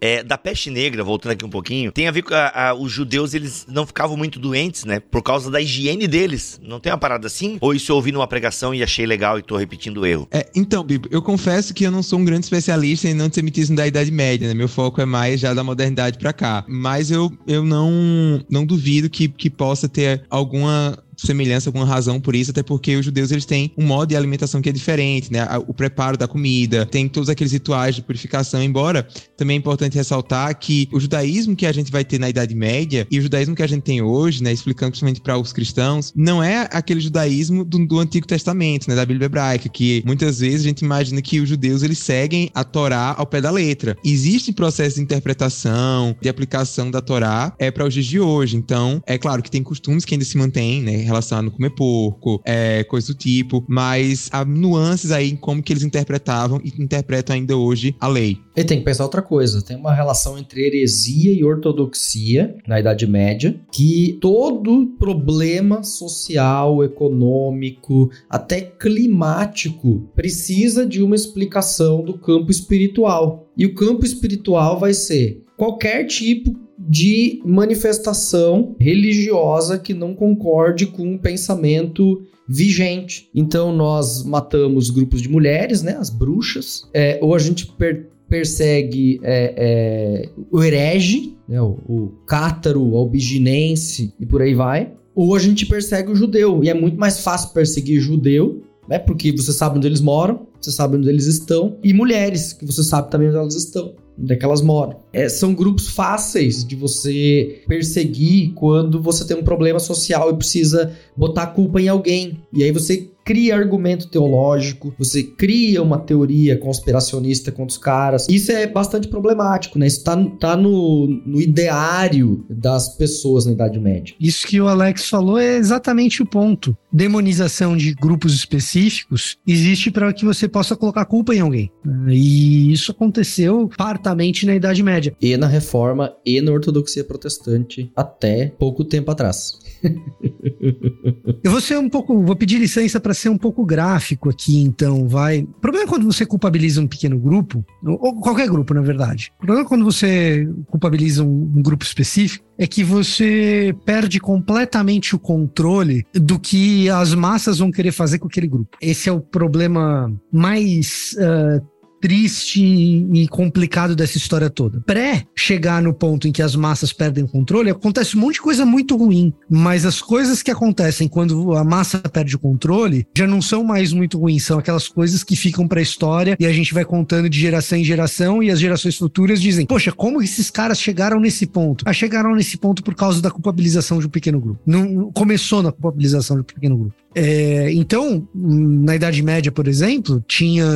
[0.00, 2.90] é, da peste negra, voltando aqui um pouquinho, tem a ver com a, a, os
[2.90, 4.98] judeus, eles não ficavam muito doentes, né?
[4.98, 6.60] Por causa da higiene deles.
[6.60, 7.58] Não tem uma parada assim?
[7.60, 10.26] Ou isso eu ouvi numa pregação e achei legal e tô repetindo o erro?
[10.32, 13.86] É, então, Bibo, eu confesso que eu não sou um grande especialista em antissemitismo da
[13.86, 14.54] Idade Média, né?
[14.54, 16.64] Meu foco é mais já da modernidade para cá.
[16.66, 22.34] Mas eu, eu não, não duvido que, que possa ter alguma semelhança, alguma razão por
[22.34, 25.46] isso, até porque os judeus eles têm um modo de alimentação que é diferente, né?
[25.66, 30.58] O preparo da comida, tem todos aqueles rituais de purificação, embora também é importante ressaltar
[30.58, 33.62] que o judaísmo que a gente vai ter na Idade Média e o judaísmo que
[33.62, 37.86] a gente tem hoje, né, explicando principalmente para os cristãos, não é aquele judaísmo do,
[37.86, 41.48] do, Antigo Testamento, né, da Bíblia hebraica, que muitas vezes a gente imagina que os
[41.48, 43.96] judeus eles seguem a Torá ao pé da letra.
[44.04, 48.56] Existe processo de interpretação, de aplicação da Torá é para os dias de hoje.
[48.56, 52.40] Então, é claro que tem costumes que ainda se mantêm, né, relação a comer porco,
[52.44, 57.36] é, coisa do tipo, mas há nuances aí em como que eles interpretavam e interpretam
[57.36, 58.38] ainda hoje a lei.
[58.56, 63.06] E tem que pensar outra coisa, tem uma relação entre heresia e ortodoxia na Idade
[63.06, 73.46] Média, que todo problema social, econômico, até climático precisa de uma explicação do campo espiritual.
[73.56, 81.14] E o campo espiritual vai ser qualquer tipo de manifestação religiosa que não concorde com
[81.14, 83.28] o pensamento vigente.
[83.34, 89.20] Então nós matamos grupos de mulheres, né, as bruxas, é, ou a gente per persegue
[89.22, 95.36] é, é, o herege, né, o, o cátaro, o albiginense e por aí vai, ou
[95.36, 96.62] a gente persegue o judeu.
[96.64, 100.70] E é muito mais fácil perseguir judeu, né, porque você sabe onde eles moram, você
[100.70, 104.36] sabe onde eles estão, e mulheres, que você sabe também onde elas estão onde é
[104.36, 104.98] que elas moram.
[105.12, 110.92] É, são grupos fáceis de você perseguir quando você tem um problema social e precisa
[111.16, 112.40] botar a culpa em alguém.
[112.52, 118.28] E aí você cria argumento teológico, você cria uma teoria conspiracionista contra os caras.
[118.30, 119.88] Isso é bastante problemático, né?
[119.88, 124.14] Isso tá, tá no, no ideário das pessoas na Idade Média.
[124.20, 126.76] Isso que o Alex falou é exatamente o ponto.
[126.92, 131.70] Demonização de grupos específicos existe para que você possa colocar culpa em alguém.
[132.08, 135.14] E isso aconteceu fartamente na Idade Média.
[135.20, 139.58] E na Reforma e na Ortodoxia Protestante até pouco tempo atrás.
[141.42, 145.08] Eu vou ser um pouco, vou pedir licença para ser um pouco gráfico aqui, então,
[145.08, 145.40] vai.
[145.40, 149.32] O problema é quando você culpabiliza um pequeno grupo, ou qualquer grupo, na verdade.
[149.36, 155.14] O problema é quando você culpabiliza um, um grupo específico, é que você perde completamente
[155.14, 158.76] o controle do que as massas vão querer fazer com aquele grupo.
[158.80, 161.64] Esse é o problema mais uh,
[162.00, 164.80] triste e complicado dessa história toda.
[164.80, 168.42] Pré chegar no ponto em que as massas perdem o controle, acontece um monte de
[168.42, 173.26] coisa muito ruim, mas as coisas que acontecem quando a massa perde o controle já
[173.26, 176.74] não são mais muito ruins, são aquelas coisas que ficam para história e a gente
[176.74, 180.80] vai contando de geração em geração e as gerações futuras dizem: "Poxa, como esses caras
[180.80, 181.84] chegaram nesse ponto?".
[181.86, 184.60] Ah, chegaram nesse ponto por causa da culpabilização de um pequeno grupo.
[184.66, 187.05] Não começou na culpabilização de um pequeno grupo.
[187.18, 190.66] É, então, na Idade Média, por exemplo, tinha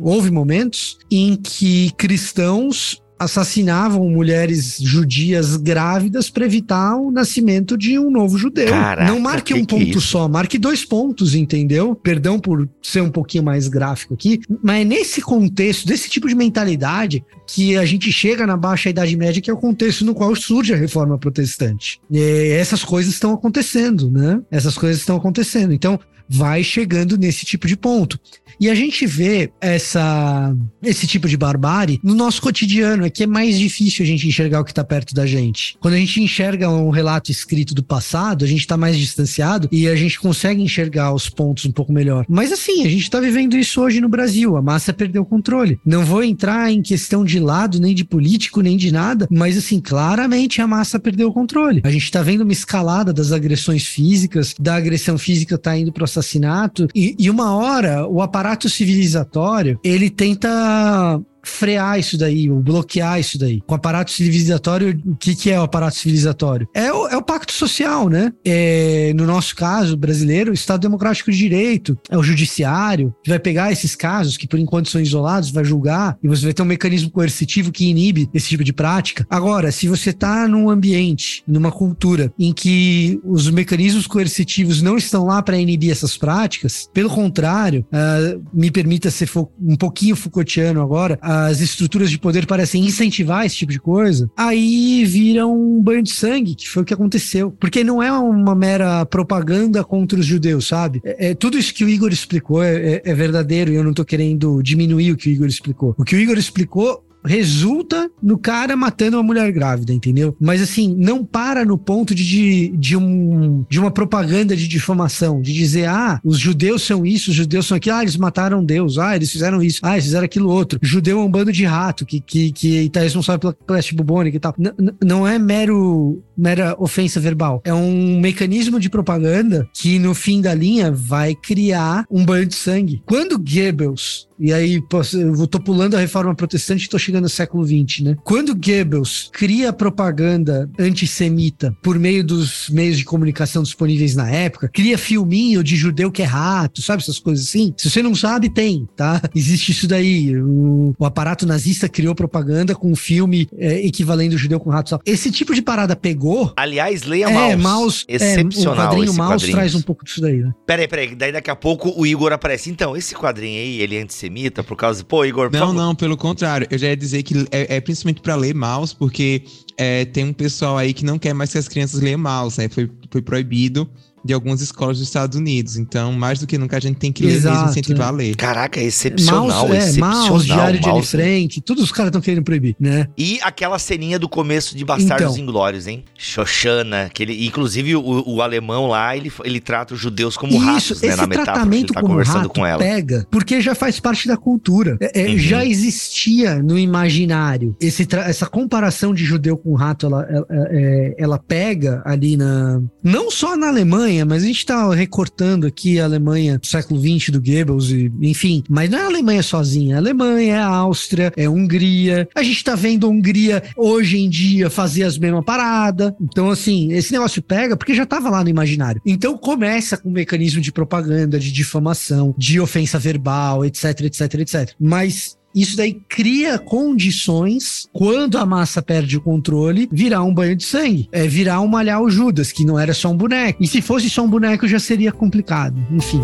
[0.00, 8.10] houve momentos em que cristãos assassinavam mulheres judias grávidas para evitar o nascimento de um
[8.10, 8.68] novo judeu.
[8.68, 11.94] Caraca, Não marque um ponto é só, marque dois pontos, entendeu?
[11.94, 16.34] Perdão por ser um pouquinho mais gráfico aqui, mas é nesse contexto, desse tipo de
[16.34, 20.34] mentalidade, que a gente chega na Baixa Idade Média, que é o contexto no qual
[20.34, 22.00] surge a reforma protestante.
[22.10, 24.40] E essas coisas estão acontecendo, né?
[24.50, 25.72] Essas coisas estão acontecendo.
[25.72, 25.98] Então,
[26.28, 28.18] vai chegando nesse tipo de ponto.
[28.60, 33.26] E a gente vê essa, esse tipo de barbárie no nosso cotidiano, é que é
[33.26, 35.76] mais difícil a gente enxergar o que está perto da gente.
[35.80, 39.88] Quando a gente enxerga um relato escrito do passado, a gente está mais distanciado e
[39.88, 42.24] a gente consegue enxergar os pontos um pouco melhor.
[42.28, 45.78] Mas assim, a gente está vivendo isso hoje no Brasil, a massa perdeu o controle.
[45.84, 49.80] Não vou entrar em questão de lado, nem de político, nem de nada, mas assim,
[49.80, 51.80] claramente a massa perdeu o controle.
[51.84, 56.04] A gente está vendo uma escalada das agressões físicas, da agressão física tá indo pro
[56.18, 62.60] assassinato, e, e uma hora o aparato aparato civilizatório, ele tenta frear isso daí, ou
[62.60, 63.60] bloquear isso daí.
[63.66, 66.68] Com o aparato civilizatório, o que, que é o aparato civilizatório?
[66.74, 68.32] É o, é o pacto social, né?
[68.44, 73.38] É, no nosso caso, brasileiro, o Estado Democrático de Direito, é o judiciário, que vai
[73.38, 76.66] pegar esses casos que por enquanto são isolados, vai julgar, e você vai ter um
[76.66, 79.26] mecanismo coercitivo que inibe esse tipo de prática.
[79.28, 85.26] Agora, se você está num ambiente, numa cultura em que os mecanismos coercitivos não estão
[85.26, 89.28] lá para inibir essas práticas, pelo contrário, uh, me permita ser
[89.60, 94.30] um pouquinho Foucaultiano agora, uh, as estruturas de poder parecem incentivar esse tipo de coisa,
[94.36, 97.50] aí vira um banho de sangue, que foi o que aconteceu.
[97.50, 101.00] Porque não é uma mera propaganda contra os judeus, sabe?
[101.04, 103.92] É, é tudo isso que o Igor explicou é, é, é verdadeiro e eu não
[103.92, 105.94] tô querendo diminuir o que o Igor explicou.
[105.98, 110.36] O que o Igor explicou resulta no cara matando uma mulher grávida, entendeu?
[110.40, 115.40] Mas assim, não para no ponto de, de, de, um, de uma propaganda de difamação,
[115.40, 118.98] de dizer, ah, os judeus são isso, os judeus são aquilo, ah, eles mataram Deus,
[118.98, 120.78] ah, eles fizeram isso, ah, eles fizeram aquilo outro.
[120.82, 124.40] Judeu é um bando de rato que, que, que tá responsável pela peste bubônica e
[124.40, 124.54] tal.
[124.58, 124.72] N
[125.02, 127.60] não é mero, mera ofensa verbal.
[127.64, 132.54] É um mecanismo de propaganda que, no fim da linha, vai criar um banho de
[132.54, 133.02] sangue.
[133.06, 137.64] Quando Goebbels e aí, eu tô pulando a reforma protestante e tô chegando ao século
[137.64, 138.16] XX, né?
[138.24, 144.98] Quando Goebbels cria propaganda antissemita por meio dos meios de comunicação disponíveis na época, cria
[144.98, 147.02] filminho de judeu que é rato, sabe?
[147.02, 147.72] Essas coisas assim.
[147.76, 149.20] Se você não sabe, tem, tá?
[149.34, 150.36] Existe isso daí.
[150.36, 154.98] O, o aparato nazista criou propaganda com um filme é, equivalente ao judeu com rato.
[155.04, 156.52] Esse tipo de parada pegou.
[156.56, 158.04] Aliás, leia é, Maus.
[158.08, 158.74] Excepcional.
[158.74, 160.52] É, o quadrinho Maus traz um pouco disso daí, né?
[160.66, 161.14] Peraí, peraí.
[161.14, 162.70] Daí daqui a pouco o Igor aparece.
[162.70, 165.04] Então, esse quadrinho aí, ele é antissemita por causa.
[165.04, 165.50] Pô, Igor.
[165.52, 166.66] Não, não, pelo contrário.
[166.70, 169.42] Eu já ia dizer que é, é principalmente para ler mouse, porque
[169.76, 172.68] é, tem um pessoal aí que não quer mais que as crianças leiam mouse, né?
[172.68, 173.88] Foi, foi proibido
[174.24, 175.76] de algumas escolas dos Estados Unidos.
[175.76, 178.10] Então, mais do que nunca, a gente tem que ler Exato, mesmo, incentivar é.
[178.10, 178.36] a ler.
[178.36, 180.28] Caraca, é excepcional, mouse, é, excepcional.
[180.28, 183.08] Mouse, Diário de Anne Frank, todos os caras estão querendo proibir, né?
[183.16, 186.04] E aquela ceninha do começo de Bastardos então, Inglórios, hein?
[186.16, 190.64] Xoxana, que ele, inclusive o, o, alemão lá, ele, ele trata os judeus como isso,
[190.64, 191.16] ratos, né?
[191.16, 192.78] Na metáfora ele tá conversando com ela.
[192.78, 194.96] pega, porque já faz parte da cultura.
[195.00, 195.38] É, é, uhum.
[195.38, 201.38] Já existia no imaginário esse essa comparação de judeu com rato, ela, ela, é, ela
[201.38, 202.80] pega ali na...
[203.02, 207.00] Não só na Alemanha, Alemanha, mas a gente está recortando aqui a Alemanha do século
[207.00, 208.62] XX do Goebbels, e, enfim.
[208.68, 209.96] Mas não é a Alemanha sozinha.
[209.96, 212.28] A Alemanha é a Áustria, é a Hungria.
[212.34, 216.12] A gente está vendo a Hungria hoje em dia fazer as mesmas paradas.
[216.20, 219.00] Então, assim, esse negócio pega porque já estava lá no imaginário.
[219.04, 224.74] Então começa com um mecanismo de propaganda, de difamação, de ofensa verbal, etc, etc, etc.
[224.78, 230.64] Mas isso daí cria condições, quando a massa perde o controle, virar um banho de
[230.64, 231.08] sangue.
[231.12, 233.62] É virar um malhar o Judas, que não era só um boneco.
[233.62, 235.76] E se fosse só um boneco, já seria complicado.
[235.90, 236.20] Enfim.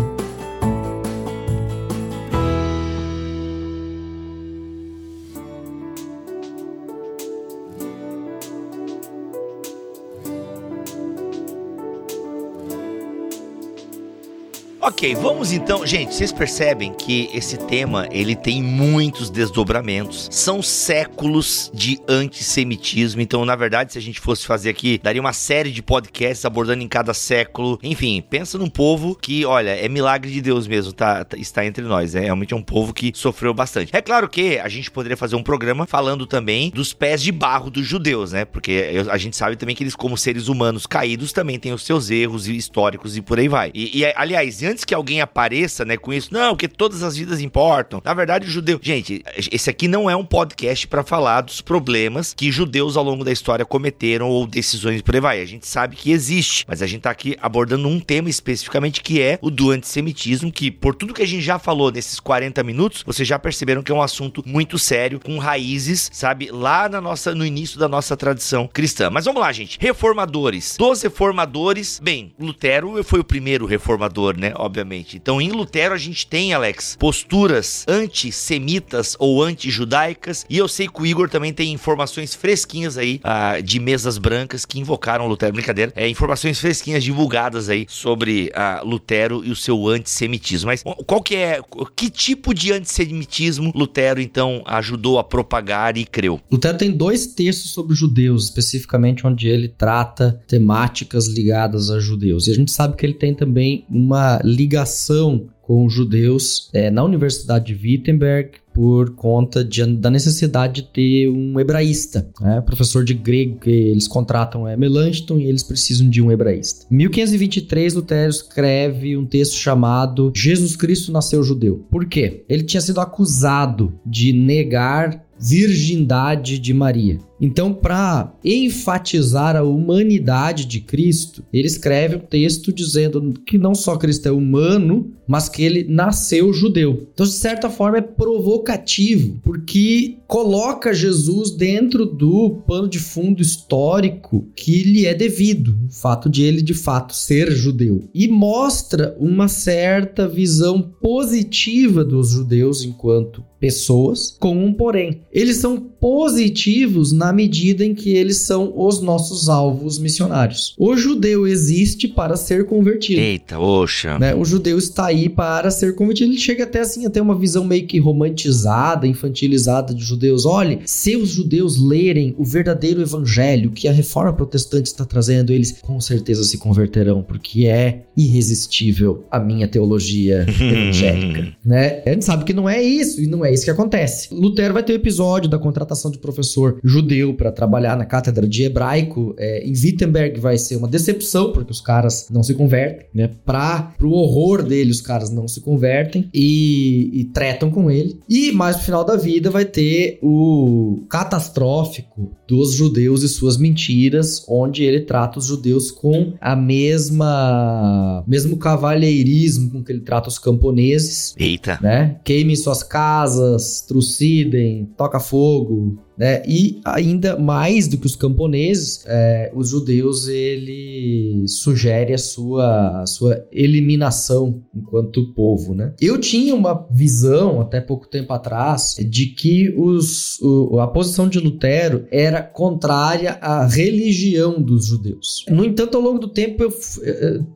[15.01, 15.83] Ok, vamos então.
[15.83, 20.29] Gente, vocês percebem que esse tema ele tem muitos desdobramentos.
[20.29, 23.19] São séculos de antissemitismo.
[23.19, 26.83] Então, na verdade, se a gente fosse fazer aqui, daria uma série de podcasts abordando
[26.83, 27.79] em cada século.
[27.81, 31.83] Enfim, pensa num povo que, olha, é milagre de Deus mesmo, tá, tá está entre
[31.83, 32.13] nós.
[32.13, 33.89] É realmente é um povo que sofreu bastante.
[33.95, 37.71] É claro que a gente poderia fazer um programa falando também dos pés de barro
[37.71, 38.45] dos judeus, né?
[38.45, 42.11] Porque a gente sabe também que eles, como seres humanos caídos, também têm os seus
[42.11, 43.71] erros históricos e por aí vai.
[43.73, 47.41] E, e aliás, antes que alguém apareça, né, com isso, não, que todas as vidas
[47.41, 48.01] importam.
[48.03, 48.79] Na verdade, o judeu.
[48.81, 53.23] Gente, esse aqui não é um podcast para falar dos problemas que judeus ao longo
[53.23, 55.41] da história cometeram ou decisões por aí.
[55.41, 59.21] A gente sabe que existe, mas a gente tá aqui abordando um tema especificamente que
[59.21, 63.03] é o do antissemitismo, que por tudo que a gente já falou nesses 40 minutos,
[63.05, 67.35] vocês já perceberam que é um assunto muito sério, com raízes, sabe, lá na nossa
[67.35, 69.09] no início da nossa tradição cristã.
[69.09, 69.77] Mas vamos lá, gente.
[69.79, 70.75] Reformadores.
[70.77, 74.53] Dos reformadores, bem, Lutero foi o primeiro reformador, né?
[74.55, 74.80] obviamente.
[75.17, 80.45] Então, em Lutero, a gente tem, Alex, posturas antissemitas ou anti-judaicas.
[80.49, 84.65] E eu sei que o Igor também tem informações fresquinhas aí uh, de mesas brancas
[84.65, 85.53] que invocaram Lutero.
[85.53, 85.91] Brincadeira.
[85.95, 90.67] É, informações fresquinhas divulgadas aí sobre uh, Lutero e o seu antissemitismo.
[90.67, 91.59] Mas qual que é.
[91.95, 96.39] Que tipo de antissemitismo Lutero, então, ajudou a propagar e creu?
[96.51, 102.47] Lutero tem dois textos sobre judeus, especificamente onde ele trata temáticas ligadas a judeus.
[102.47, 107.03] E a gente sabe que ele tem também uma ligação com os judeus é, na
[107.03, 112.61] Universidade de Wittenberg por conta de, da necessidade de ter um hebraísta, né?
[112.61, 116.85] professor de grego, que eles contratam é Melanchthon e eles precisam de um hebraísta.
[116.91, 121.85] Em 1523, Lutero escreve um texto chamado Jesus Cristo nasceu judeu.
[121.89, 122.43] Por quê?
[122.47, 127.17] Ele tinha sido acusado de negar virgindade de Maria.
[127.41, 133.97] Então, para enfatizar a humanidade de Cristo, ele escreve um texto dizendo que não só
[133.97, 137.07] Cristo é humano, mas que ele nasceu judeu.
[137.13, 144.47] Então, de certa forma, é provocativo, porque coloca Jesus dentro do pano de fundo histórico
[144.55, 149.47] que lhe é devido, o fato de ele de fato ser judeu, e mostra uma
[149.47, 155.21] certa visão positiva dos judeus enquanto pessoas, com um porém.
[155.31, 160.75] Eles são positivos na na medida em que eles são os nossos alvos missionários.
[160.77, 163.21] O judeu existe para ser convertido.
[163.21, 164.19] Eita, oxa.
[164.19, 164.35] Né?
[164.35, 166.29] O judeu está aí para ser convertido.
[166.29, 170.45] Ele chega até assim a ter uma visão meio que romantizada, infantilizada de judeus.
[170.45, 175.79] Olha, se os judeus lerem o verdadeiro evangelho que a reforma protestante está trazendo, eles
[175.81, 182.03] com certeza se converterão, porque é irresistível a minha teologia evangélica, né?
[182.05, 184.27] A gente sabe que não é isso e não é isso que acontece.
[184.33, 188.47] Lutero vai ter o um episódio da contratação de professor judeu para trabalhar na cátedra
[188.47, 193.07] de hebraico é, em Wittenberg vai ser uma decepção porque os caras não se convertem,
[193.13, 193.29] né?
[193.45, 198.19] Para pro horror dele os caras não se convertem e, e tretam com ele.
[198.27, 204.43] E mais no final da vida vai ter o catastrófico dos judeus e suas mentiras,
[204.47, 210.37] onde ele trata os judeus com a mesma mesmo cavalheirismo com que ele trata os
[210.37, 211.33] camponeses.
[211.37, 211.79] Eita.
[211.81, 212.17] Né?
[212.23, 216.43] Queimem suas casas, trucidem, toca fogo, né?
[216.47, 223.05] E ainda mais do que os camponeses, é, os judeus ele sugere a sua, a
[223.05, 225.93] sua eliminação enquanto povo, né?
[225.99, 231.39] Eu tinha uma visão até pouco tempo atrás de que os, o, a posição de
[231.39, 235.45] Lutero era contrária à religião dos judeus.
[235.49, 236.71] No entanto, ao longo do tempo eu,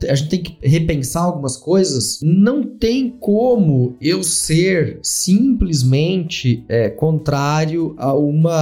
[0.09, 2.19] a gente tem que repensar algumas coisas.
[2.23, 8.54] Não tem como eu ser simplesmente é, contrário a uma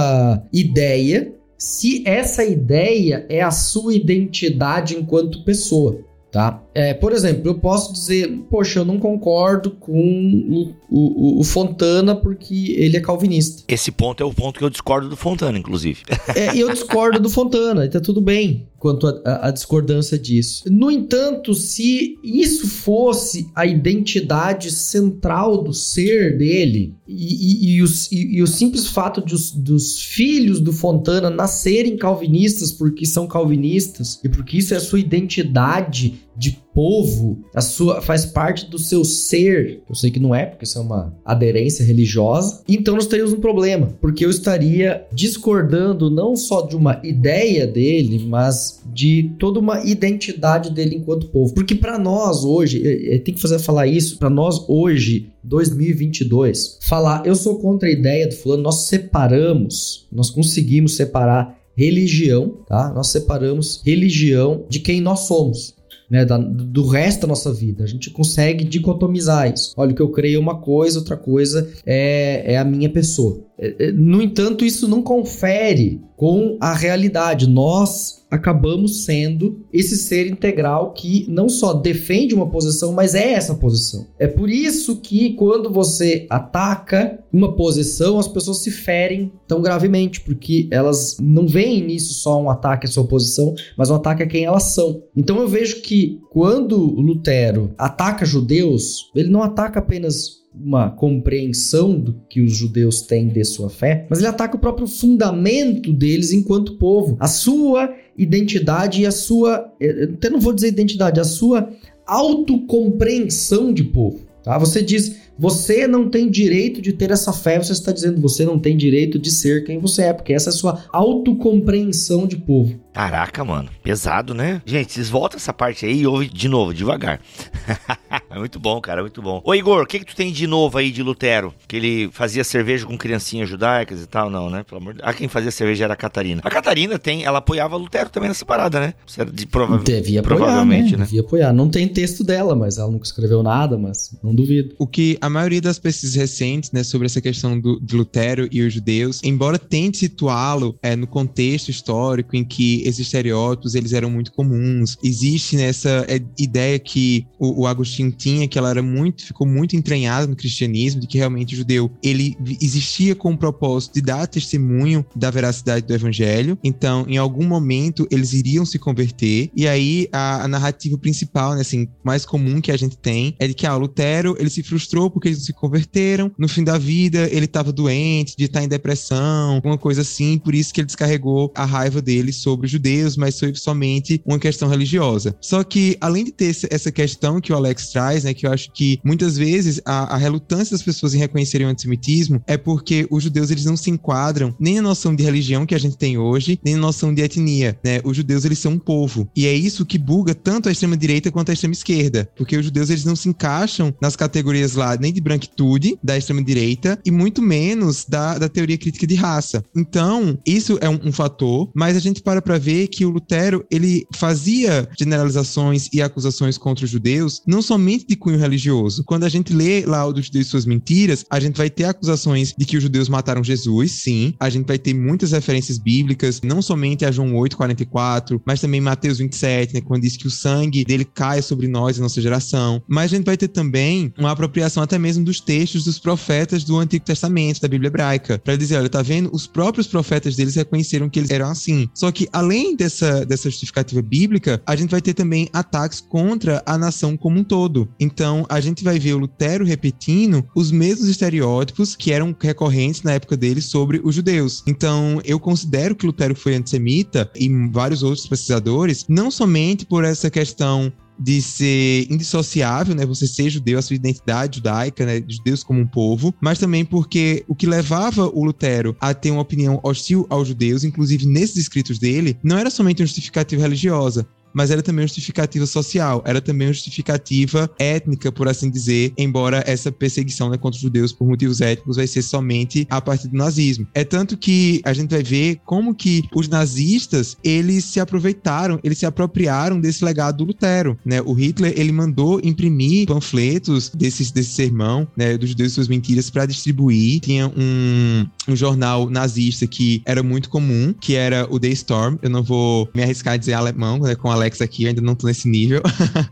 [0.52, 6.62] ideia se essa ideia é a sua identidade enquanto pessoa, tá?
[6.74, 12.16] É, por exemplo, eu posso dizer, poxa, eu não concordo com o, o, o, Fontana
[12.16, 13.62] porque ele é calvinista.
[13.68, 16.02] Esse ponto é o ponto que eu discordo do Fontana, inclusive.
[16.34, 20.64] É, eu discordo do Fontana, e tá tudo bem quanto à discordância disso.
[20.70, 28.12] No entanto, se isso fosse a identidade central do ser dele, e, e, e, os,
[28.12, 34.20] e o simples fato de os, dos filhos do Fontana nascerem calvinistas porque são calvinistas,
[34.22, 39.04] e porque isso é a sua identidade de povo, a sua faz parte do seu
[39.04, 39.82] ser.
[39.88, 42.62] Eu sei que não é, porque isso é uma aderência religiosa.
[42.68, 48.26] Então nós teríamos um problema, porque eu estaria discordando não só de uma ideia dele,
[48.26, 51.54] mas de toda uma identidade dele enquanto povo.
[51.54, 52.80] Porque para nós hoje,
[53.24, 58.26] tem que fazer falar isso, para nós hoje 2022, falar eu sou contra a ideia
[58.26, 62.92] do fulano, nós separamos, nós conseguimos separar religião, tá?
[62.94, 65.74] Nós separamos religião de quem nós somos
[66.10, 67.84] né, da, do resto da nossa vida.
[67.84, 69.72] A gente consegue dicotomizar isso.
[69.76, 73.40] Olha, o que eu creio é uma coisa, outra coisa é, é a minha pessoa.
[73.58, 77.48] É, é, no entanto, isso não confere com a realidade.
[77.48, 83.54] Nós acabamos sendo esse ser integral que não só defende uma posição, mas é essa
[83.54, 84.06] posição.
[84.18, 90.20] É por isso que quando você ataca uma posição, as pessoas se ferem tão gravemente,
[90.20, 94.26] porque elas não veem nisso só um ataque à sua posição, mas um ataque a
[94.26, 95.02] quem elas são.
[95.16, 102.14] Então eu vejo que quando Lutero ataca judeus, ele não ataca apenas uma compreensão do
[102.28, 106.78] que os judeus têm de sua fé, mas ele ataca o próprio fundamento deles enquanto
[106.78, 109.72] povo, a sua identidade e a sua,
[110.12, 111.68] até não vou dizer identidade, a sua
[112.06, 114.20] autocompreensão de povo.
[114.44, 114.58] Tá?
[114.58, 118.58] Você diz, você não tem direito de ter essa fé, você está dizendo, você não
[118.58, 122.78] tem direito de ser quem você é, porque essa é a sua autocompreensão de povo.
[122.94, 124.62] Caraca, mano, pesado, né?
[124.64, 127.20] Gente, vocês voltam essa parte aí e ouve de novo, devagar.
[128.30, 129.42] é muito bom, cara, muito bom.
[129.44, 131.52] Ô Igor, o que que tu tem de novo aí de Lutero?
[131.66, 134.62] Que ele fazia cerveja com criancinhas judaicas e tal, não, né?
[134.62, 136.40] Pelo amor de Ah, quem fazia cerveja era a Catarina.
[136.44, 138.94] A Catarina tem, ela apoiava Lutero também nessa parada, né?
[139.32, 139.78] De, prova...
[139.78, 140.98] Devia apoiar, provavelmente, né?
[140.98, 141.04] né?
[141.04, 141.52] Devia apoiar.
[141.52, 144.72] Não tem texto dela, mas ela nunca escreveu nada, mas não duvido.
[144.78, 148.62] O que a maioria das pesquisas recentes, né, sobre essa questão do, de Lutero e
[148.62, 154.10] os judeus, embora tente situá-lo é, no contexto histórico em que esses estereótipos eles eram
[154.10, 154.96] muito comuns.
[155.02, 159.76] Existe nessa é, ideia que o, o, Agostinho tinha, que ela era muito, ficou muito
[159.76, 164.26] entranhada no cristianismo, de que realmente o judeu ele existia com o propósito de dar
[164.26, 166.58] testemunho da veracidade do evangelho.
[166.62, 169.50] Então, em algum momento, eles iriam se converter.
[169.54, 173.46] E aí, a, a narrativa principal, né, assim, mais comum que a gente tem, é
[173.46, 176.30] de que, ah, Lutero, ele se frustrou porque eles não se converteram.
[176.38, 180.54] No fim da vida, ele estava doente, de estar em depressão, uma coisa assim, por
[180.54, 184.68] isso que ele descarregou a raiva dele sobre os judeus, mas foi somente uma questão
[184.68, 185.34] religiosa.
[185.40, 188.70] Só que, além de ter essa questão que o Alex traz, né, que eu acho
[188.72, 193.22] que muitas vezes a, a relutância das pessoas em reconhecerem o antissemitismo é porque os
[193.22, 196.58] judeus eles não se enquadram nem na noção de religião que a gente tem hoje,
[196.64, 198.00] nem na noção de etnia, né?
[198.04, 199.28] Os judeus eles são um povo.
[199.36, 202.64] E é isso que buga tanto a extrema direita quanto a extrema esquerda, porque os
[202.64, 207.10] judeus eles não se encaixam nas categorias lá nem de branquitude da extrema direita e
[207.10, 209.64] muito menos da, da teoria crítica de raça.
[209.74, 213.64] Então, isso é um, um fator, mas a gente para para ver que o Lutero
[213.70, 219.04] ele fazia generalizações e acusações contra os judeus, não somente de cunho religioso.
[219.04, 221.84] Quando a gente lê lá o dos judeus e suas mentiras, a gente vai ter
[221.84, 224.34] acusações de que os judeus mataram Jesus, sim.
[224.40, 228.80] A gente vai ter muitas referências bíblicas, não somente a João 8, 44, mas também
[228.80, 232.82] Mateus 27, né, quando diz que o sangue dele cai sobre nós, a nossa geração.
[232.88, 236.78] Mas a gente vai ter também uma apropriação até mesmo dos textos dos profetas do
[236.78, 239.30] Antigo Testamento, da Bíblia hebraica, para dizer, olha, tá vendo?
[239.32, 241.88] Os próprios profetas deles reconheceram que eles eram assim.
[241.94, 246.78] Só que além dessa, dessa justificativa bíblica, a gente vai ter também ataques contra a
[246.78, 247.88] nação como um todo.
[247.98, 253.12] Então, a gente vai ver o Lutero repetindo os mesmos estereótipos que eram recorrentes na
[253.12, 254.62] época dele sobre os judeus.
[254.66, 260.30] Então, eu considero que Lutero foi antissemita e vários outros pesquisadores, não somente por essa
[260.30, 263.06] questão de ser indissociável, né?
[263.06, 265.22] Você ser judeu, a sua identidade judaica, né?
[265.26, 269.42] Judeus como um povo, mas também porque o que levava o Lutero a ter uma
[269.42, 274.70] opinião hostil aos judeus, inclusive nesses escritos dele, não era somente uma justificativa religiosa, mas
[274.70, 279.90] era também uma justificativa social, era também uma justificativa étnica, por assim dizer, embora essa
[279.90, 283.86] perseguição né, contra os judeus por motivos étnicos vai ser somente a partir do nazismo.
[283.92, 288.98] É tanto que a gente vai ver como que os nazistas, eles se aproveitaram, eles
[288.98, 291.20] se apropriaram desse legado do Lutero, né?
[291.22, 296.30] O Hitler, ele mandou imprimir panfletos desse, desse sermão, né, dos judeus e suas mentiras
[296.30, 297.20] para distribuir.
[297.20, 302.16] Tinha um, um jornal nazista que era muito comum, que era o The Storm.
[302.22, 305.26] Eu não vou me arriscar a dizer alemão, né, com Alex aqui, ainda não tô
[305.26, 305.82] nesse nível.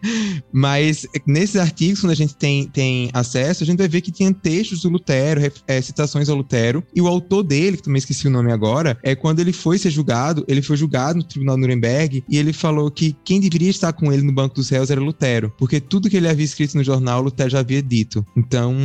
[0.53, 4.33] Mas nesses artigos, quando a gente tem, tem acesso, a gente vai ver que tinha
[4.33, 8.31] textos do Lutero, é, citações ao Lutero, e o autor dele, que também esqueci o
[8.31, 12.25] nome agora, é quando ele foi ser julgado, ele foi julgado no Tribunal de Nuremberg,
[12.29, 15.53] e ele falou que quem deveria estar com ele no banco dos réus era Lutero,
[15.59, 18.25] porque tudo que ele havia escrito no jornal, Lutero já havia dito.
[18.37, 18.77] Então,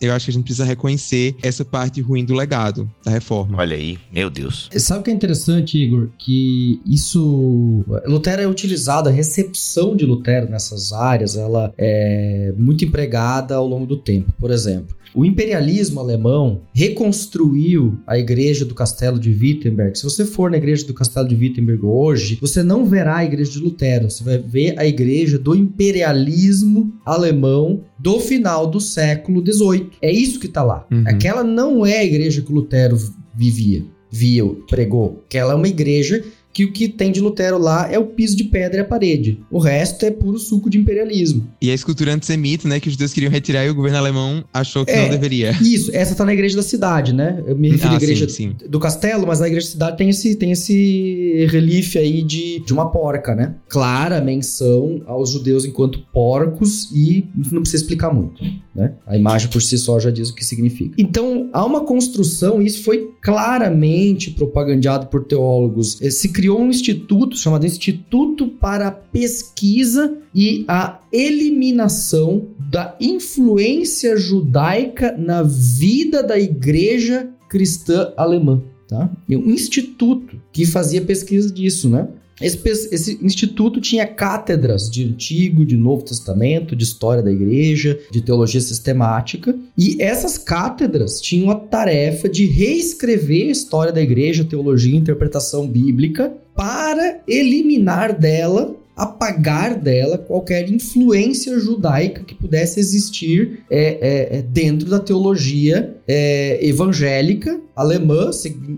[0.00, 3.58] eu acho que a gente precisa reconhecer essa parte ruim do legado da reforma.
[3.58, 4.70] Olha aí, meu Deus.
[4.78, 6.08] Sabe o que é interessante, Igor?
[6.18, 7.84] Que isso.
[8.06, 8.75] Lutero é utilizado
[9.08, 14.32] a recepção de Lutero nessas áreas, ela é muito empregada ao longo do tempo.
[14.38, 19.96] Por exemplo, o imperialismo alemão reconstruiu a igreja do castelo de Wittenberg.
[19.96, 23.52] Se você for na igreja do castelo de Wittenberg hoje, você não verá a igreja
[23.52, 29.88] de Lutero, você vai ver a igreja do imperialismo alemão do final do século XVIII.
[30.02, 30.86] É isso que está lá.
[30.92, 31.04] Uhum.
[31.06, 32.98] Aquela não é a igreja que Lutero
[33.34, 35.22] vivia, via, pregou.
[35.24, 36.22] Aquela é uma igreja
[36.56, 39.38] que o que tem de Lutero lá é o piso de pedra e a parede.
[39.50, 41.46] O resto é puro suco de imperialismo.
[41.60, 44.86] E a escultura antissemita, né, que os judeus queriam retirar e o governo alemão achou
[44.86, 45.50] que é, não deveria.
[45.60, 47.44] Isso, essa tá na igreja da cidade, né?
[47.46, 48.68] Eu me refiro ah, à igreja sim, sim.
[48.70, 52.72] do castelo, mas na igreja da cidade tem esse, tem esse relief aí de, de
[52.72, 53.56] uma porca, né?
[53.68, 58.42] Clara menção aos judeus enquanto porcos e não precisa explicar muito,
[58.76, 58.94] né?
[59.06, 60.94] A imagem por si só já diz o que significa.
[60.98, 65.98] Então, há uma construção, e isso foi claramente propagandeado por teólogos.
[65.98, 74.16] Se criou criou um instituto chamado Instituto para a Pesquisa e a Eliminação da Influência
[74.16, 78.62] Judaica na Vida da Igreja Cristã Alemã.
[78.88, 79.10] Tá?
[79.28, 82.06] Um instituto que fazia pesquisa disso, né?
[82.40, 82.58] Esse,
[82.94, 88.60] esse, instituto tinha cátedras de Antigo, de Novo Testamento, de História da Igreja, de Teologia
[88.60, 94.98] Sistemática, e essas cátedras tinham a tarefa de reescrever a história da Igreja, teologia e
[94.98, 104.38] interpretação bíblica para eliminar dela apagar dela qualquer influência judaica que pudesse existir é, é,
[104.38, 108.30] é dentro da teologia é, evangélica alemã,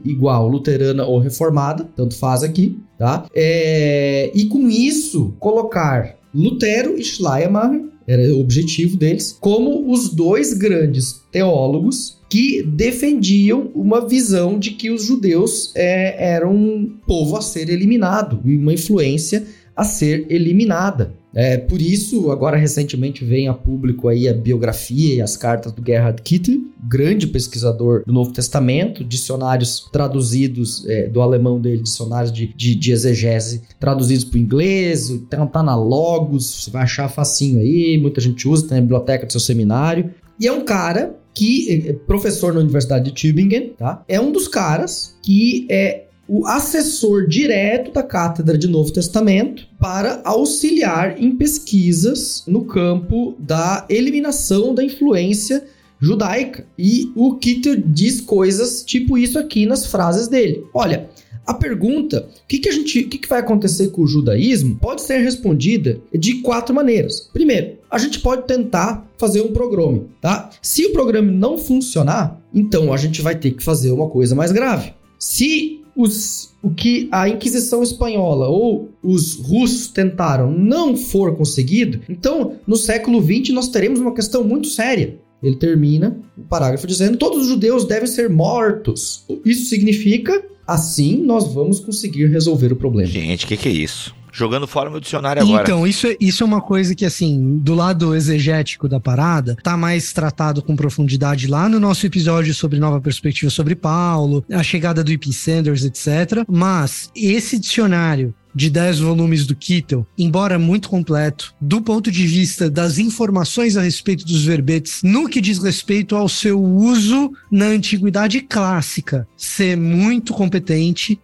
[0.05, 3.27] igual luterana ou reformada, tanto faz aqui, tá?
[3.35, 10.55] É, e com isso colocar Lutero e Schleiermacher era o objetivo deles, como os dois
[10.55, 17.43] grandes teólogos que defendiam uma visão de que os judeus é, eram um povo a
[17.43, 19.47] ser eliminado e uma influência
[19.77, 21.15] a ser eliminada.
[21.35, 25.85] É, por isso, agora recentemente vem a público aí a biografia e as cartas do
[25.85, 32.53] Gerhard Kittl, grande pesquisador do Novo Testamento, dicionários traduzidos é, do alemão dele, dicionários de,
[32.55, 37.61] de, de exegese traduzidos para o inglês, então tá na Logos, você vai achar facinho
[37.61, 40.11] aí, muita gente usa, tem na biblioteca do seu seminário.
[40.41, 44.03] E é um cara que é professor na Universidade de Tübingen, tá?
[44.09, 50.21] É um dos caras que é o assessor direto da cátedra de Novo Testamento para
[50.25, 55.65] auxiliar em pesquisas no campo da eliminação da influência
[55.99, 56.67] judaica.
[56.79, 60.65] E o Kitter diz coisas tipo isso aqui nas frases dele.
[60.75, 61.09] Olha,
[61.47, 65.01] a pergunta, o que, que a gente, que, que vai acontecer com o judaísmo, pode
[65.01, 67.23] ser respondida de quatro maneiras.
[67.33, 70.51] Primeiro, a gente pode tentar fazer um programa, tá?
[70.61, 74.53] Se o programa não funcionar, então a gente vai ter que fazer uma coisa mais
[74.53, 74.93] grave.
[75.19, 82.57] Se os, o que a Inquisição Espanhola ou os russos tentaram não for conseguido, então
[82.65, 85.19] no século XX nós teremos uma questão muito séria.
[85.43, 89.25] Ele termina o parágrafo dizendo: todos os judeus devem ser mortos.
[89.45, 93.11] Isso significa, assim nós vamos conseguir resolver o problema.
[93.11, 94.15] Gente, o que, que é isso?
[94.39, 95.65] Jogando fora meu dicionário agora.
[95.65, 99.77] Então, isso é, isso é uma coisa que, assim, do lado exegético da parada, tá
[99.77, 105.03] mais tratado com profundidade lá no nosso episódio sobre nova perspectiva sobre Paulo, a chegada
[105.03, 105.33] do E.P.
[105.33, 106.45] Sanders, etc.
[106.49, 112.71] Mas esse dicionário de 10 volumes do Kittel, embora muito completo, do ponto de vista
[112.71, 118.41] das informações a respeito dos verbetes, no que diz respeito ao seu uso na antiguidade
[118.41, 121.21] clássica, ser muito competente,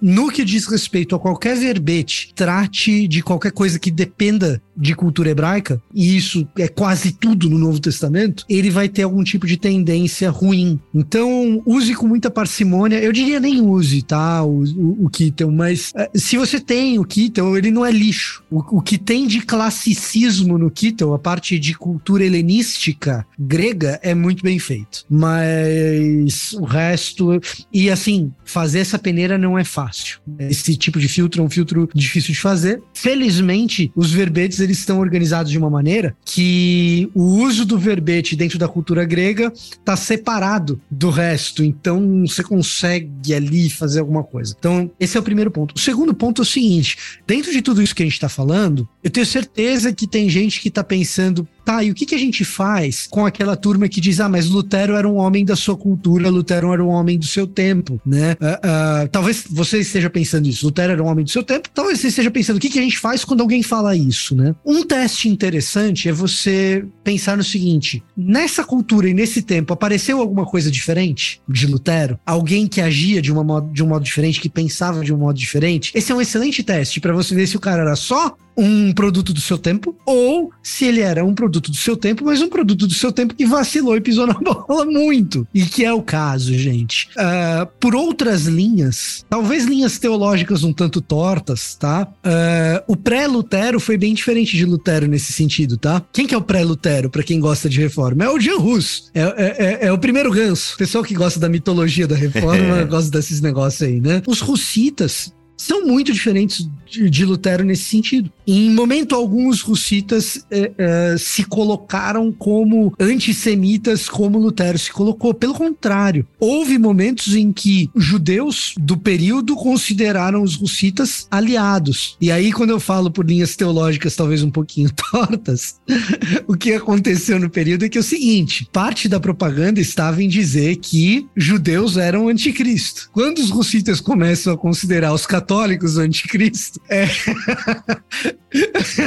[0.00, 5.30] no que diz respeito a qualquer verbete, trate de qualquer coisa que dependa de cultura
[5.30, 9.56] hebraica, e isso é quase tudo no Novo Testamento, ele vai ter algum tipo de
[9.56, 10.80] tendência ruim.
[10.92, 12.98] Então, use com muita parcimônia.
[12.98, 14.42] Eu diria nem use, tá?
[14.42, 18.42] O, o, o Kittel, mas uh, se você tem o Kittel, ele não é lixo.
[18.50, 24.14] O, o que tem de classicismo no Kittel, a parte de cultura helenística grega, é
[24.14, 25.04] muito bem feito.
[25.10, 27.40] Mas o resto.
[27.72, 30.18] E assim, fazer essa peneira não é fácil.
[30.38, 32.82] Esse tipo de filtro é um filtro difícil de fazer.
[32.92, 38.58] Felizmente, os verbetes eles estão organizados de uma maneira que o uso do verbete dentro
[38.58, 41.64] da cultura grega está separado do resto.
[41.64, 44.54] Então você consegue ali fazer alguma coisa.
[44.58, 45.74] Então, esse é o primeiro ponto.
[45.74, 48.86] O segundo ponto é o seguinte: dentro de tudo isso que a gente está falando,
[49.02, 52.18] eu tenho certeza que tem gente que está pensando, Tá, e o que, que a
[52.18, 55.74] gente faz com aquela turma que diz, ah, mas Lutero era um homem da sua
[55.74, 58.36] cultura, Lutero era um homem do seu tempo, né?
[58.38, 62.00] Uh, uh, talvez você esteja pensando isso, Lutero era um homem do seu tempo, talvez
[62.00, 64.54] você esteja pensando, o que, que a gente faz quando alguém fala isso, né?
[64.64, 70.44] Um teste interessante é você pensar no seguinte, nessa cultura e nesse tempo, apareceu alguma
[70.44, 72.18] coisa diferente de Lutero?
[72.26, 75.38] Alguém que agia de, uma modo, de um modo diferente, que pensava de um modo
[75.38, 75.92] diferente?
[75.94, 79.32] Esse é um excelente teste para você ver se o cara era só um produto
[79.32, 82.86] do seu tempo, ou se ele era um produto do seu tempo, mas um produto
[82.86, 85.46] do seu tempo que vacilou e pisou na bola muito.
[85.52, 87.08] E que é o caso, gente.
[87.16, 92.08] Uh, por outras linhas, talvez linhas teológicas um tanto tortas, tá?
[92.24, 96.02] Uh, o pré-Lutero foi bem diferente de Lutero nesse sentido, tá?
[96.12, 98.24] Quem que é o pré-Lutero, para quem gosta de reforma?
[98.24, 99.10] É o Jean Hus.
[99.14, 100.74] É, é, é, é, o primeiro ganso.
[100.74, 104.22] O pessoal que gosta da mitologia da reforma gosta desses negócios aí, né?
[104.26, 108.30] Os russitas são muito diferentes de, de, Lutero nesse sentido.
[108.46, 115.32] Em momento algum, os russitas eh, eh, se colocaram como antissemitas, como Lutero se colocou.
[115.32, 122.16] Pelo contrário, houve momentos em que judeus do período consideraram os russitas aliados.
[122.20, 125.80] E aí, quando eu falo por linhas teológicas talvez um pouquinho tortas,
[126.46, 130.28] o que aconteceu no período é que é o seguinte: parte da propaganda estava em
[130.28, 133.08] dizer que judeus eram anticristo.
[133.12, 136.80] Quando os russitas começam a considerar os católicos católicos o anticristo.
[136.88, 137.06] É.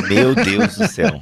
[0.07, 1.21] Meu Deus do céu.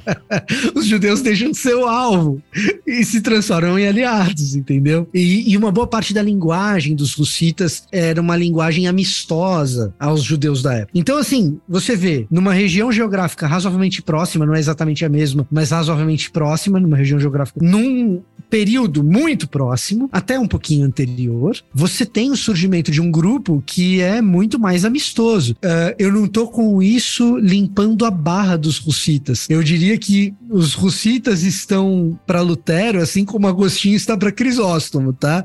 [0.74, 2.42] Os judeus deixam de ser o alvo
[2.86, 5.08] e se transformam em aliados, entendeu?
[5.14, 10.62] E, e uma boa parte da linguagem dos russitas era uma linguagem amistosa aos judeus
[10.62, 10.92] da época.
[10.94, 15.70] Então, assim, você vê, numa região geográfica razoavelmente próxima, não é exatamente a mesma, mas
[15.70, 22.30] razoavelmente próxima, numa região geográfica, num período muito próximo, até um pouquinho anterior, você tem
[22.30, 25.05] o surgimento de um grupo que é muito mais amistoso.
[25.52, 29.46] Uh, eu não tô com isso limpando a barra dos russitas.
[29.48, 35.44] Eu diria que os russitas estão para Lutero, assim como Agostinho está para Crisóstomo, tá?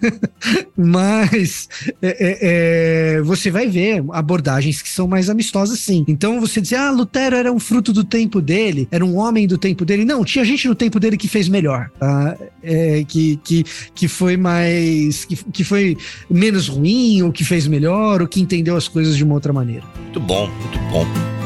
[0.76, 1.68] Mas
[2.00, 2.38] é, é,
[3.18, 6.04] é, você vai ver abordagens que são mais amistosas, sim.
[6.08, 9.58] Então você dizer, ah, Lutero era um fruto do tempo dele, era um homem do
[9.58, 10.04] tempo dele.
[10.04, 12.36] Não, tinha gente no tempo dele que fez melhor, tá?
[12.62, 13.64] É, que, que,
[13.94, 15.24] que foi mais.
[15.24, 15.96] Que, que foi
[16.30, 19.84] menos ruim, ou que fez melhor, ou que entendeu as coisas de uma outra maneira.
[19.96, 21.39] Muito bom, muito bom.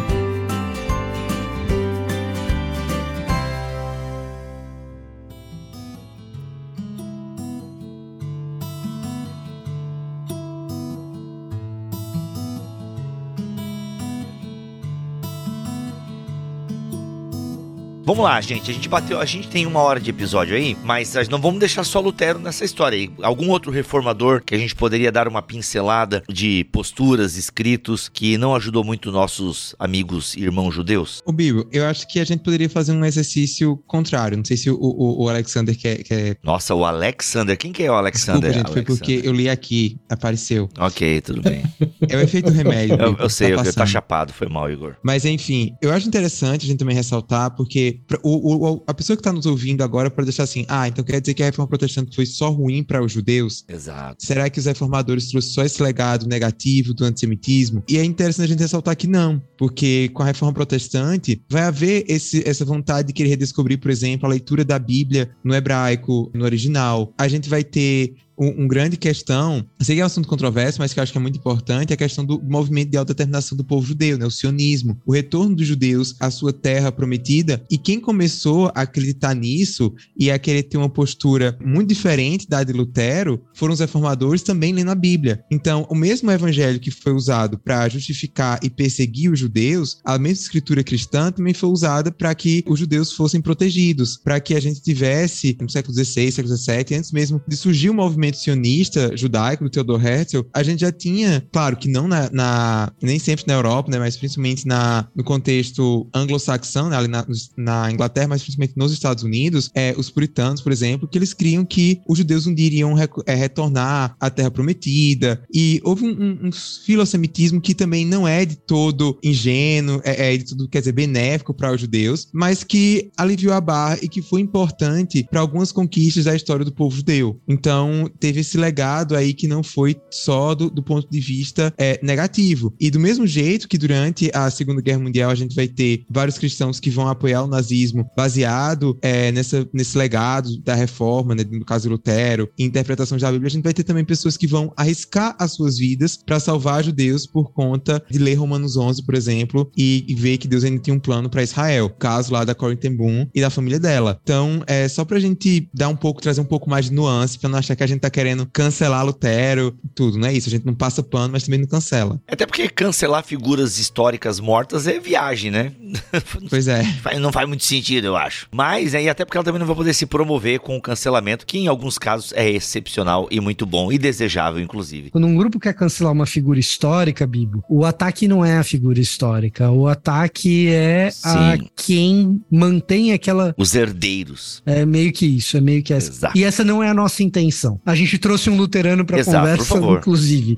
[18.06, 18.70] Vamos lá, gente.
[18.70, 19.18] A gente bateu.
[19.18, 22.62] A gente tem uma hora de episódio aí, mas não vamos deixar só Lutero nessa
[22.62, 23.10] história aí.
[23.22, 28.54] Algum outro reformador que a gente poderia dar uma pincelada de posturas, escritos, que não
[28.54, 31.22] ajudou muito nossos amigos e irmãos judeus?
[31.24, 34.36] O Bibo, eu acho que a gente poderia fazer um exercício contrário.
[34.36, 36.36] Não sei se o, o, o Alexander quer, quer.
[36.42, 37.56] Nossa, o Alexander.
[37.56, 38.52] Quem que é o Alexander?
[38.52, 39.16] Desculpa, gente, foi Alexander.
[39.16, 40.68] porque eu li aqui, apareceu.
[40.78, 41.62] Ok, tudo bem.
[42.06, 42.96] É o efeito remédio.
[42.96, 43.86] eu, eu sei, tá eu, tá passando.
[43.86, 44.94] chapado, foi mal, Igor.
[45.02, 49.20] Mas enfim, eu acho interessante a gente também ressaltar, porque o, o- a pessoa que
[49.20, 52.14] está nos ouvindo agora pode deixar assim: ah, então quer dizer que a reforma protestante
[52.14, 53.64] foi só ruim para os judeus?
[53.68, 54.24] Exato.
[54.24, 57.82] Será que os reformadores trouxeram só esse legado negativo do antissemitismo?
[57.88, 62.04] E é interessante a gente ressaltar que não, porque com a reforma protestante vai haver
[62.08, 66.44] esse- essa vontade de querer redescobrir, por exemplo, a leitura da Bíblia no hebraico, no
[66.44, 67.12] original.
[67.18, 70.92] A gente vai ter um, um grande questão, sei que é um assunto controverso, mas
[70.92, 73.64] que eu acho que é muito importante, é a questão do movimento de autodeterminação do
[73.64, 74.26] povo judeu, né?
[74.26, 79.34] o sionismo, o retorno dos judeus à sua terra prometida, e quem começou a acreditar
[79.34, 84.42] nisso e a querer ter uma postura muito diferente da de Lutero foram os reformadores
[84.42, 85.44] também lendo a Bíblia.
[85.50, 90.42] Então, o mesmo evangelho que foi usado para justificar e perseguir os judeus, a mesma
[90.42, 94.82] escritura cristã também foi usada para que os judeus fossem protegidos, para que a gente
[94.82, 99.70] tivesse, no século XVI, século XVII, antes mesmo de surgir o movimento sionista judaico do
[99.70, 103.90] Theodor Herzl, a gente já tinha, claro que não na, na- nem sempre na Europa,
[103.90, 108.92] né, mas principalmente na, no contexto anglo-saxão, né, ali na, na Inglaterra, mas principalmente nos
[108.92, 112.66] Estados Unidos, é, os puritanos, por exemplo, que eles criam que os judeus um dia
[112.66, 116.52] iriam reco- é, retornar à Terra Prometida, e houve um, um, um
[116.84, 121.54] filossemitismo que também não é de todo ingênuo, é, é de tudo, quer dizer, benéfico
[121.54, 126.24] para os judeus, mas que aliviou a barra e que foi importante para algumas conquistas
[126.24, 127.40] da história do povo judeu.
[127.48, 131.98] Então, teve esse legado aí que não foi só do, do ponto de vista é,
[132.02, 132.74] negativo.
[132.80, 136.38] E do mesmo jeito que durante a Segunda Guerra Mundial a gente vai ter vários
[136.38, 141.64] cristãos que vão apoiar o nazismo baseado é, nessa, nesse legado da reforma, né, no
[141.64, 145.36] caso Lutero, e interpretação da Bíblia, a gente vai ter também pessoas que vão arriscar
[145.38, 150.04] as suas vidas para salvar judeus por conta de ler Romanos 11, por exemplo, e,
[150.08, 151.90] e ver que Deus ainda tinha um plano para Israel.
[151.90, 154.18] Caso lá da Corinne ten Boom e da família dela.
[154.22, 157.48] Então, é só pra gente dar um pouco, trazer um pouco mais de nuance, pra
[157.48, 160.48] não achar que a gente tá querendo cancelar Lutero, tudo, não é isso.
[160.48, 162.20] A gente não passa pano, mas também não cancela.
[162.28, 165.72] Até porque cancelar figuras históricas mortas é viagem, né?
[166.50, 166.82] Pois é.
[167.20, 168.48] Não faz muito sentido, eu acho.
[168.52, 171.58] Mas aí, até porque ela também não vai poder se promover com o cancelamento, que
[171.58, 175.10] em alguns casos é excepcional e muito bom e desejável, inclusive.
[175.10, 179.00] Quando um grupo quer cancelar uma figura histórica, Bibo, o ataque não é a figura
[179.00, 179.70] histórica.
[179.70, 181.68] O ataque é a Sim.
[181.76, 183.54] quem mantém aquela.
[183.56, 184.62] Os herdeiros.
[184.66, 186.10] É meio que isso, é meio que essa.
[186.10, 186.38] Exato.
[186.38, 187.80] E essa não é a nossa intenção.
[187.86, 189.98] A gente trouxe um luterano pra Exato, por conversa, favor.
[189.98, 190.56] inclusive.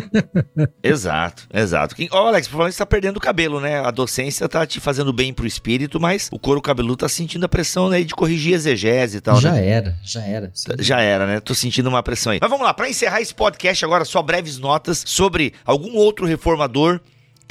[0.82, 1.94] Exato, exato.
[2.10, 3.80] Ó, Alex, por falar isso, tá perdendo o cabelo, né?
[3.80, 7.48] A docência tá te fazendo bem pro espírito, mas o couro cabeludo tá sentindo a
[7.48, 8.02] pressão, né?
[8.02, 9.66] De corrigir exegese e tal, já né?
[9.66, 10.52] era, já era.
[10.78, 11.40] Já era, né?
[11.40, 12.38] Tô sentindo uma pressão aí.
[12.40, 17.00] Mas vamos lá, pra encerrar esse podcast agora, só breves notas sobre algum outro reformador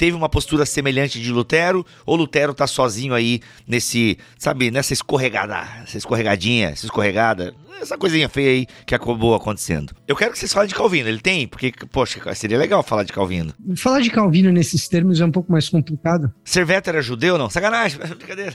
[0.00, 5.62] teve uma postura semelhante de Lutero, ou Lutero tá sozinho aí nesse, sabe, nessa escorregada,
[5.82, 9.92] essa escorregadinha, essa escorregada, essa coisinha feia aí que acabou acontecendo.
[10.06, 11.46] Eu quero que vocês falem de Calvino, ele tem?
[11.46, 13.52] Porque, poxa, seria legal falar de Calvino.
[13.76, 16.32] Falar de Calvino nesses termos é um pouco mais complicado.
[16.44, 17.48] Serveto era judeu, não?
[17.50, 18.54] Sacanagem, brincadeira.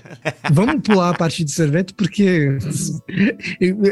[0.51, 2.57] Vamos pular a parte de Serveto, porque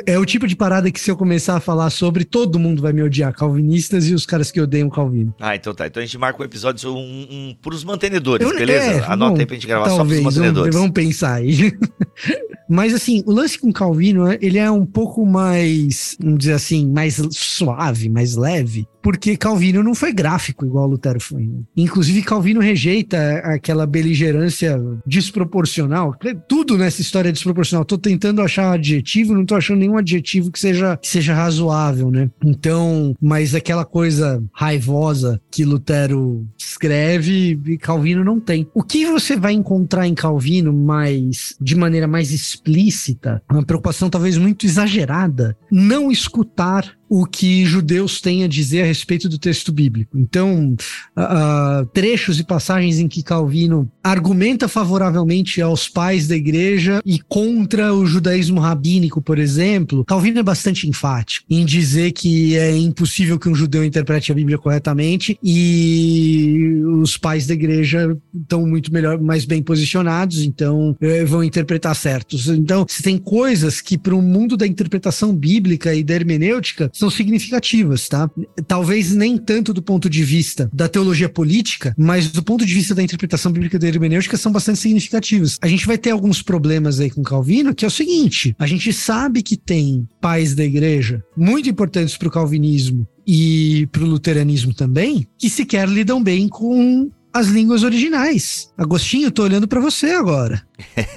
[0.06, 2.94] é o tipo de parada que se eu começar a falar sobre, todo mundo vai
[2.94, 3.34] me odiar.
[3.34, 5.34] Calvinistas e os caras que odeiam Calvino.
[5.40, 5.88] Ah, então tá.
[5.88, 6.98] Então a gente marca um episódio um,
[7.30, 8.86] um, pros mantenedores, Eu- beleza?
[8.86, 10.76] é, Anota bom, aí pra gente gravar só Talvez, pros vamos, mantenedores.
[10.76, 11.72] vamos pensar aí.
[12.70, 16.86] Mas assim, o lance com Calvino, é- ele é um pouco mais, vamos dizer assim,
[16.88, 21.44] mais suave, mais leve, porque Calvino não foi gráfico igual Lutero foi.
[21.44, 21.60] né?
[21.76, 26.16] Inclusive, Calvino rejeita aquela beligerância desproporcional.
[26.48, 27.84] Tudo nessa história é desproporcional.
[27.84, 32.10] Tô tentando achar um adjetivo, não tô achando nenhum adjetivo que seja, que seja razoável,
[32.10, 32.32] né?
[32.44, 38.68] Então, mas aquela coisa raivosa que Lutero escreve, Calvino não tem.
[38.74, 44.38] O que você vai encontrar em Calvino mais de maneira mais explícita, uma preocupação talvez
[44.38, 50.18] muito exagerada, não escutar o que judeus têm a dizer a respeito do texto bíblico.
[50.18, 50.76] Então,
[51.16, 57.94] ah, trechos e passagens em que Calvino argumenta favoravelmente aos pais da igreja e contra
[57.94, 63.48] o judaísmo rabínico, por exemplo, Calvino é bastante enfático em dizer que é impossível que
[63.48, 69.46] um judeu interprete a Bíblia corretamente e os pais da igreja estão muito melhor, mais
[69.46, 72.48] bem posicionados, então eh, vão interpretar certos.
[72.48, 77.10] Então, se tem coisas que para o mundo da interpretação bíblica e da hermenêutica são
[77.10, 78.30] significativas, tá?
[78.66, 82.96] Talvez nem tanto do ponto de vista da teologia política, mas do ponto de vista
[82.96, 85.58] da interpretação bíblica da hermenêutica são bastante significativas.
[85.62, 88.94] A gente vai ter alguns problemas aí com Calvino, que é o seguinte: a gente
[88.94, 94.74] sabe que tem pais da igreja muito importantes para o calvinismo e para o luteranismo
[94.74, 98.72] também, que sequer lidam bem com as línguas originais.
[98.78, 100.62] Agostinho, tô olhando para você agora.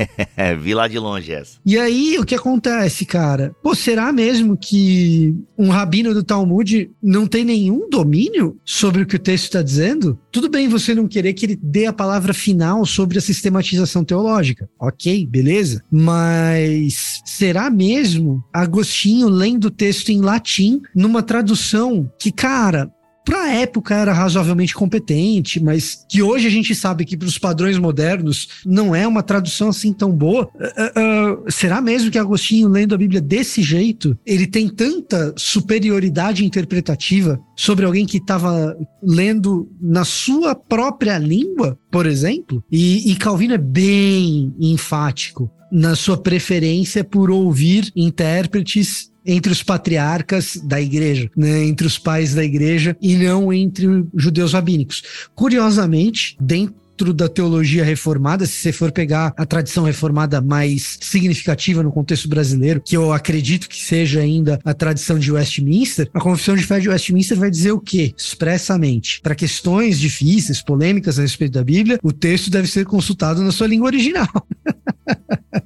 [0.60, 1.58] Vi lá de longe essa.
[1.64, 3.54] E aí, o que acontece, cara?
[3.62, 9.16] Pô, será mesmo que um rabino do Talmud não tem nenhum domínio sobre o que
[9.16, 10.18] o texto está dizendo?
[10.30, 14.68] Tudo bem você não querer que ele dê a palavra final sobre a sistematização teológica.
[14.78, 15.82] Ok, beleza.
[15.90, 22.90] Mas será mesmo Agostinho lendo o texto em latim numa tradução que, cara,
[23.26, 27.76] para época era razoavelmente competente, mas que hoje a gente sabe que para os padrões
[27.76, 30.48] modernos não é uma tradução assim tão boa.
[30.54, 36.44] Uh, uh, será mesmo que Agostinho, lendo a Bíblia desse jeito, ele tem tanta superioridade
[36.44, 42.62] interpretativa sobre alguém que estava lendo na sua própria língua, por exemplo?
[42.70, 50.56] E, e Calvino é bem enfático na sua preferência por ouvir intérpretes entre os patriarcas
[50.62, 55.02] da igreja, né, entre os pais da igreja e não entre judeus rabínicos.
[55.34, 61.92] Curiosamente, dentro da teologia reformada, se você for pegar a tradição reformada mais significativa no
[61.92, 66.62] contexto brasileiro, que eu acredito que seja ainda a tradição de Westminster, a confissão de
[66.62, 68.14] fé de Westminster vai dizer o quê?
[68.16, 69.20] Expressamente.
[69.20, 73.66] Para questões difíceis, polêmicas a respeito da Bíblia, o texto deve ser consultado na sua
[73.66, 74.28] língua original.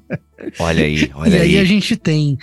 [0.58, 1.52] Olha aí, olha e aí.
[1.52, 2.38] E aí a gente tem,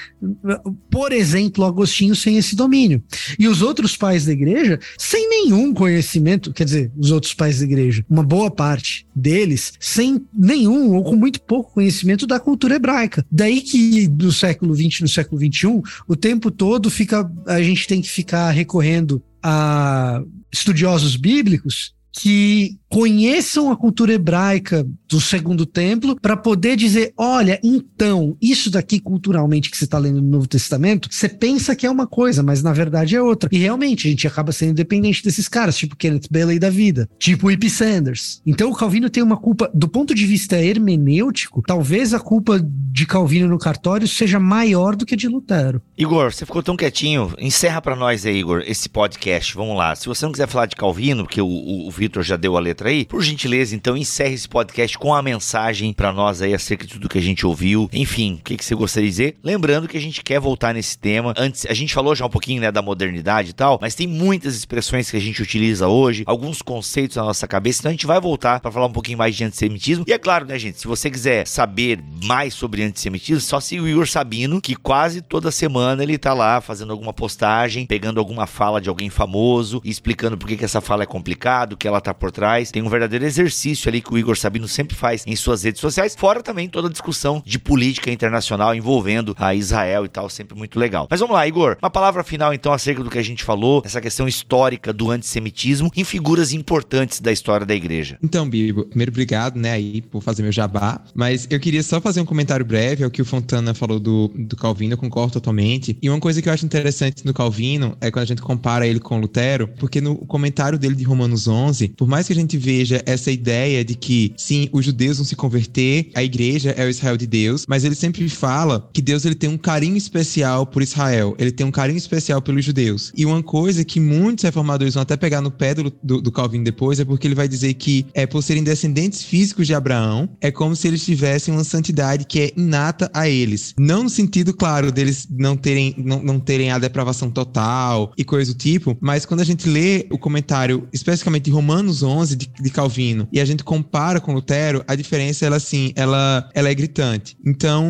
[0.90, 3.04] por exemplo, Agostinho sem esse domínio.
[3.38, 7.66] E os outros pais da igreja sem nenhum conhecimento, quer dizer, os outros pais da
[7.66, 13.26] igreja, uma boa parte deles sem nenhum ou com muito pouco conhecimento da cultura hebraica.
[13.32, 18.02] Daí que no século XX, no século XXI, o tempo todo fica, a gente tem
[18.02, 26.38] que ficar recorrendo a estudiosos bíblicos que conheçam a cultura hebraica do Segundo Templo para
[26.38, 31.30] poder dizer, olha, então, isso daqui culturalmente que você está lendo no Novo Testamento, você
[31.30, 33.50] pensa que é uma coisa, mas na verdade é outra.
[33.52, 37.52] E realmente a gente acaba sendo dependente desses caras, tipo Kenneth Bailey da vida, tipo
[37.52, 38.42] Ip Sanders.
[38.46, 43.06] Então o Calvino tem uma culpa, do ponto de vista hermenêutico, talvez a culpa de
[43.06, 45.82] Calvino no cartório seja maior do que a de Lutero.
[45.98, 49.54] Igor, você ficou tão quietinho, encerra para nós aí, Igor, esse podcast.
[49.56, 49.96] Vamos lá.
[49.96, 52.60] Se você não quiser falar de Calvino, porque o, o, o Vitor já deu a
[52.60, 56.86] letra aí, por gentileza, então encerre esse podcast com a mensagem para nós aí acerca
[56.86, 57.90] de tudo que a gente ouviu.
[57.92, 59.36] Enfim, o que, que você gostaria de dizer?
[59.44, 61.34] Lembrando que a gente quer voltar nesse tema.
[61.38, 64.56] Antes, a gente falou já um pouquinho né, da modernidade e tal, mas tem muitas
[64.56, 68.22] expressões que a gente utiliza hoje, alguns conceitos na nossa cabeça, então a gente vai
[68.22, 70.06] voltar para falar um pouquinho mais de antissemitismo.
[70.08, 73.88] E é claro, né, gente, se você quiser saber mais sobre antissemitismo, só siga o
[73.88, 78.80] Igor Sabino, que quase toda semana ele tá lá fazendo alguma postagem, pegando alguma fala
[78.80, 82.14] de alguém famoso e explicando por que, que essa fala é complicada, que ela tá
[82.14, 82.72] por trás.
[82.72, 86.16] Tem um verdadeiro exercício ali que o Igor Sabino sempre faz em suas redes sociais,
[86.18, 90.80] fora também toda a discussão de política internacional envolvendo a Israel e tal, sempre muito
[90.80, 91.08] legal.
[91.10, 94.02] Mas vamos lá, Igor, uma palavra final então acerca do que a gente falou, essa
[94.02, 98.18] questão histórica do antissemitismo em figuras importantes da história da igreja.
[98.24, 102.22] Então, Bibo, primeiro obrigado, né, aí por fazer meu jabá, mas eu queria só fazer
[102.22, 105.98] um comentário breve ao que o Fontana falou do, do Calvino, eu concordo totalmente.
[106.02, 109.00] E uma coisa que eu acho interessante no Calvino é quando a gente compara ele
[109.00, 113.02] com Lutero, porque no comentário dele de Romanos 11, por mais que a gente veja
[113.06, 117.18] essa ideia de que, sim, os judeus vão se converter, a igreja é o Israel
[117.18, 121.36] de Deus, mas ele sempre fala que Deus ele tem um carinho especial por Israel,
[121.38, 123.12] ele tem um carinho especial pelos judeus.
[123.16, 126.64] E uma coisa que muitos reformadores vão até pegar no pé do, do, do Calvino
[126.64, 130.52] depois é porque ele vai dizer que, é por serem descendentes físicos de Abraão, é
[130.52, 133.74] como se eles tivessem uma santidade que é inata a eles.
[133.78, 138.54] Não no sentido, claro, deles não terem, não, não terem a depravação total e coisa
[138.54, 142.70] do tipo, mas quando a gente lê o comentário, especificamente de Romanos 11, de, de
[142.70, 147.38] Calvino, e a gente compara com Lutero, a diferença, ela assim, ela, ela é gritante.
[147.46, 147.88] Então,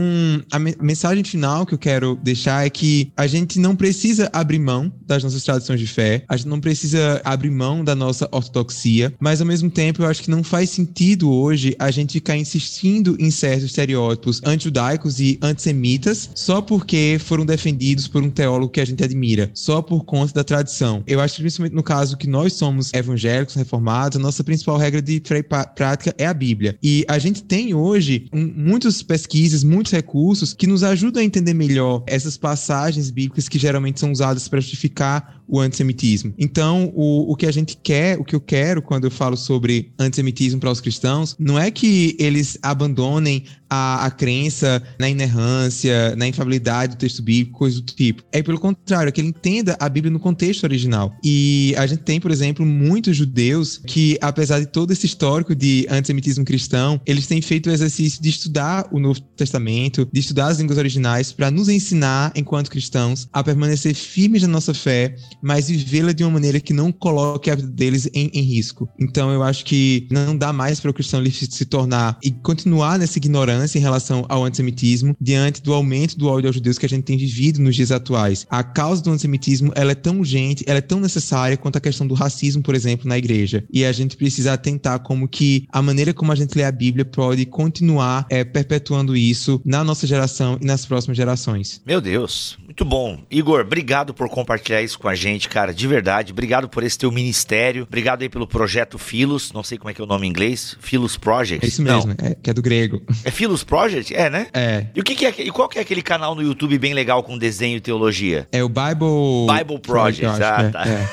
[0.52, 4.60] a me mensagem final que eu quero deixar é que a gente não precisa abrir
[4.60, 9.14] mão das nossas tradições de fé, a gente não precisa abrir mão da nossa ortodoxia,
[9.20, 13.16] mas ao mesmo tempo eu acho que não faz sentido hoje a gente ficar insistindo
[13.20, 18.86] em certos estereótipos anti-judaicos e antissemitas só porque foram defendidos por um teólogo que a
[18.86, 21.04] gente admira, só por conta da tradição.
[21.06, 25.02] Eu acho que principalmente no caso que nós somos evangélicos, reformados, a nossa principal regra
[25.02, 26.78] de fé prática é a Bíblia.
[26.82, 31.54] E a gente tem hoje um, muitas pesquisas, muitos recursos que nos ajudam a entender
[31.54, 36.34] melhor essas passagens bíblicas que geralmente são usadas para justificar o antissemitismo.
[36.38, 39.92] Então, o, o que a gente quer, o que eu quero quando eu falo sobre
[39.98, 46.28] antissemitismo para os cristãos, não é que eles abandonem a, a crença na inerrância, na
[46.28, 48.24] infabilidade do texto bíblico, coisa do tipo.
[48.32, 51.14] É pelo contrário, é que ele entenda a Bíblia no contexto original.
[51.24, 55.86] E a gente tem, por exemplo, muitos judeus que, apesar de todo esse histórico de
[55.90, 60.60] antissemitismo cristão, eles têm feito o exercício de estudar o Novo Testamento, de estudar as
[60.60, 66.12] línguas originais, para nos ensinar, enquanto cristãos, a permanecer firmes na nossa fé, mas vivê-la
[66.12, 68.90] de uma maneira que não coloque a vida deles em, em risco.
[69.00, 73.18] Então, eu acho que não dá mais para o cristão se tornar e continuar nessa
[73.18, 77.04] ignorância em relação ao antissemitismo diante do aumento do ódio aos judeus que a gente
[77.04, 78.46] tem vivido nos dias atuais.
[78.50, 82.08] A causa do antissemitismo ela é tão urgente, ela é tão necessária quanto a questão
[82.08, 83.64] do racismo, por exemplo, na igreja.
[83.72, 87.06] E a gente precisa atentar como que a maneira como a gente lê a Bíblia
[87.06, 91.82] pode continuar é, perpetuando isso na nossa geração e nas próximas gerações.
[91.86, 93.20] Meu Deus, muito bom.
[93.30, 96.32] Igor, obrigado por compartilhar isso com a gente, cara, de verdade.
[96.32, 97.84] Obrigado por esse teu ministério.
[97.84, 100.78] Obrigado aí pelo projeto Filos, não sei como é que é o nome em inglês,
[100.80, 101.66] Filos Project.
[101.66, 103.02] É isso mesmo, é, que é do grego.
[103.24, 104.14] É Filos Philos Project?
[104.14, 104.48] É, né?
[104.54, 104.86] É.
[104.94, 107.24] E o que, que é e qual que é aquele canal no YouTube bem legal
[107.24, 108.48] com desenho e teologia?
[108.52, 110.22] É o Bible Bible Project.
[110.22, 110.88] Project ah, é, tá.
[110.88, 111.08] É.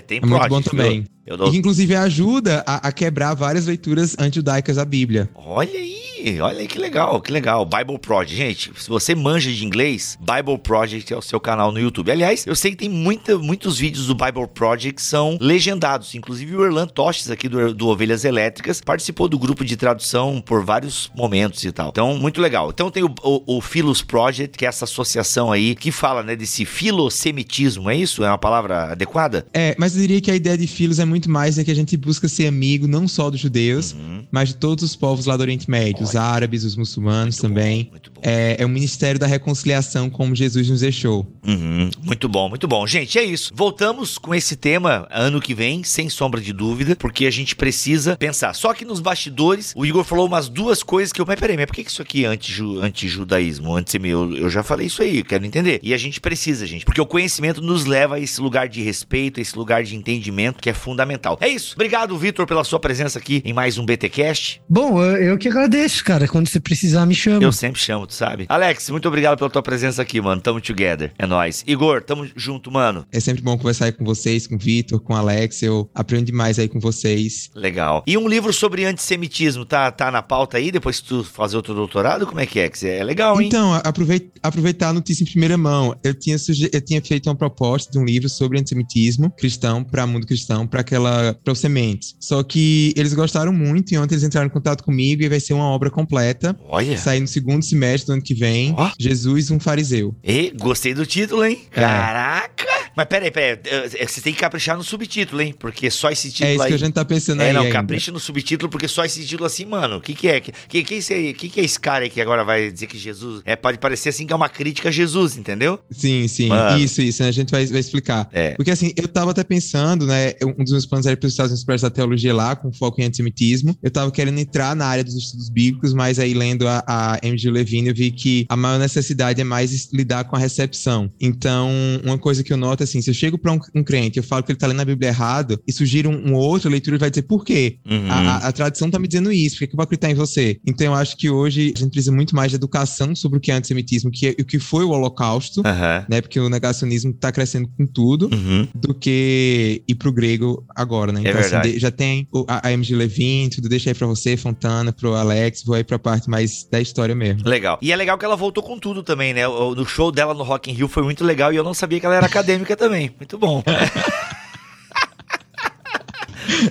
[0.06, 1.04] Tem é muito bom também.
[1.23, 5.28] Eu que inclusive ajuda a, a, quebrar várias leituras antijudaicas da Bíblia.
[5.34, 7.64] Olha aí, olha aí que legal, que legal.
[7.64, 8.36] Bible Project.
[8.36, 12.10] Gente, se você manja de inglês, Bible Project é o seu canal no YouTube.
[12.10, 16.14] Aliás, eu sei que tem muita, muitos vídeos do Bible Project que são legendados.
[16.14, 20.62] Inclusive o Erlan Tostes aqui do, do Ovelhas Elétricas participou do grupo de tradução por
[20.62, 21.88] vários momentos e tal.
[21.88, 22.70] Então, muito legal.
[22.70, 26.36] Então tem o, o, o Philos Project, que é essa associação aí que fala, né,
[26.36, 28.22] desse filosemitismo, é isso?
[28.22, 29.46] É uma palavra adequada?
[29.54, 31.74] É, mas eu diria que a ideia de filos é muito mais é que a
[31.74, 34.24] gente busca ser amigo não só dos judeus, uhum.
[34.30, 36.04] mas de todos os povos lá do Oriente Médio, Olha.
[36.04, 37.90] os árabes, os muçulmanos muito também.
[37.92, 38.20] Bom, bom.
[38.22, 41.26] É, é o ministério da reconciliação como Jesus nos deixou.
[41.46, 41.90] Uhum.
[42.02, 42.86] Muito bom, muito bom.
[42.86, 43.52] Gente, é isso.
[43.54, 48.16] Voltamos com esse tema ano que vem, sem sombra de dúvida, porque a gente precisa
[48.16, 48.54] pensar.
[48.54, 51.26] Só que nos bastidores, o Igor falou umas duas coisas que eu.
[51.26, 53.76] Mas peraí, mas por que isso aqui é anti-judaísmo?
[53.76, 55.80] Anti eu, eu já falei isso aí, eu quero entender.
[55.82, 59.38] E a gente precisa, gente, porque o conhecimento nos leva a esse lugar de respeito,
[59.38, 61.38] a esse lugar de entendimento que é fundamental fundamental.
[61.40, 61.74] É isso.
[61.74, 64.62] Obrigado, Vitor, pela sua presença aqui em mais um BTcast.
[64.68, 66.26] Bom, eu que agradeço, cara.
[66.26, 67.42] Quando você precisar, me chama.
[67.42, 68.46] Eu sempre chamo, tu sabe.
[68.48, 70.40] Alex, muito obrigado pela tua presença aqui, mano.
[70.40, 71.12] Tamo together.
[71.18, 71.62] É nóis.
[71.66, 73.06] Igor, tamo junto, mano.
[73.12, 75.62] É sempre bom conversar aí com vocês, com o Vitor, com o Alex.
[75.62, 77.50] Eu aprendo demais aí com vocês.
[77.54, 78.02] Legal.
[78.06, 81.74] E um livro sobre antissemitismo, tá, tá na pauta aí, depois que tu fazer outro
[81.74, 82.26] doutorado?
[82.26, 82.70] Como é que é?
[82.84, 83.46] É legal, hein?
[83.46, 85.94] Então, aproveita, aproveitar a notícia em primeira mão.
[86.02, 86.68] Eu tinha, suge...
[86.72, 90.82] eu tinha feito uma proposta de um livro sobre antissemitismo cristão, para mundo cristão, para
[90.94, 92.16] aquela para sementes.
[92.20, 95.54] Só que eles gostaram muito e ontem eles entraram em contato comigo e vai ser
[95.54, 96.56] uma obra completa.
[96.68, 96.96] Olha.
[96.96, 98.74] Sair no segundo semestre do ano que vem.
[98.78, 98.90] Oh.
[98.98, 100.14] Jesus, um fariseu.
[100.22, 101.62] E gostei do título, hein?
[101.72, 101.80] É.
[101.80, 102.83] Caraca!
[102.96, 103.58] Mas peraí, peraí.
[104.06, 105.54] Você tem que caprichar no subtítulo, hein?
[105.58, 106.50] Porque só esse título.
[106.50, 106.68] É isso aí...
[106.68, 107.50] que a gente tá pensando é, aí.
[107.50, 107.72] É, não, ainda.
[107.72, 109.96] capricha no subtítulo, porque só esse título assim, mano.
[109.96, 110.40] O que, que é?
[110.40, 112.98] Que, que, que, esse, que, que é esse cara aí que agora vai dizer que
[112.98, 113.42] Jesus.
[113.44, 115.78] É, pode parecer assim que é uma crítica a Jesus, entendeu?
[115.90, 116.48] Sim, sim.
[116.48, 116.78] Mano.
[116.78, 117.22] Isso, isso.
[117.22, 117.28] Né?
[117.28, 118.28] A gente vai, vai explicar.
[118.32, 118.50] É.
[118.54, 120.34] Porque assim, eu tava até pensando, né?
[120.42, 123.04] Um dos meus planos era para os Estados Unidos prestar teologia lá, com foco em
[123.04, 123.76] antissemitismo.
[123.82, 127.50] Eu tava querendo entrar na área dos estudos bíblicos, mas aí lendo a, a MG
[127.50, 131.10] Levine, eu vi que a maior necessidade é mais lidar com a recepção.
[131.20, 131.70] Então,
[132.04, 134.42] uma coisa que eu noto assim, se eu chego para um um crente, eu falo
[134.42, 137.10] que ele tá lendo a Bíblia errado, e sugiro um, um outra leitura, ele vai
[137.10, 137.78] dizer por quê?
[137.88, 138.10] Uhum.
[138.10, 140.14] A, a, a, tradição tá me dizendo isso, por que, que eu vou acreditar em
[140.14, 140.60] você?
[140.66, 143.50] Então eu acho que hoje a gente precisa muito mais de educação sobre o que
[143.50, 146.04] é antissemitismo, que é, o que foi o holocausto, uhum.
[146.08, 146.20] né?
[146.20, 148.68] Porque o negacionismo tá crescendo com tudo, uhum.
[148.74, 151.20] do que ir pro grego agora, né?
[151.24, 154.06] É então, é assim, já tem o, a, a MG Levin, tudo deixa aí pra
[154.06, 157.48] você, Fontana, pro Alex, vou aí pra parte mais da história mesmo.
[157.48, 157.78] Legal.
[157.80, 159.46] E é legal que ela voltou com tudo também, né?
[159.48, 161.98] O, no show dela no Rock in Rio foi muito legal e eu não sabia
[161.98, 163.14] que ela era acadêmica também.
[163.18, 163.62] Muito bom.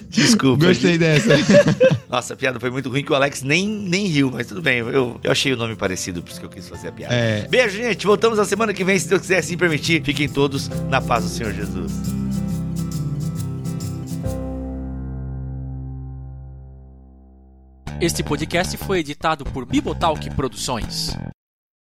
[0.10, 0.68] Desculpa.
[0.68, 1.30] Gostei dessa.
[2.10, 4.80] Nossa, a piada foi muito ruim que o Alex nem, nem riu, mas tudo bem.
[4.80, 7.14] Eu, eu achei o nome parecido, por isso que eu quis fazer a piada.
[7.14, 7.48] É.
[7.48, 8.06] Beijo, gente.
[8.06, 10.04] Voltamos na semana que vem, se Deus quiser assim permitir.
[10.04, 11.92] Fiquem todos na paz do Senhor Jesus.
[18.00, 21.16] Este podcast foi editado por Bibotalk Produções.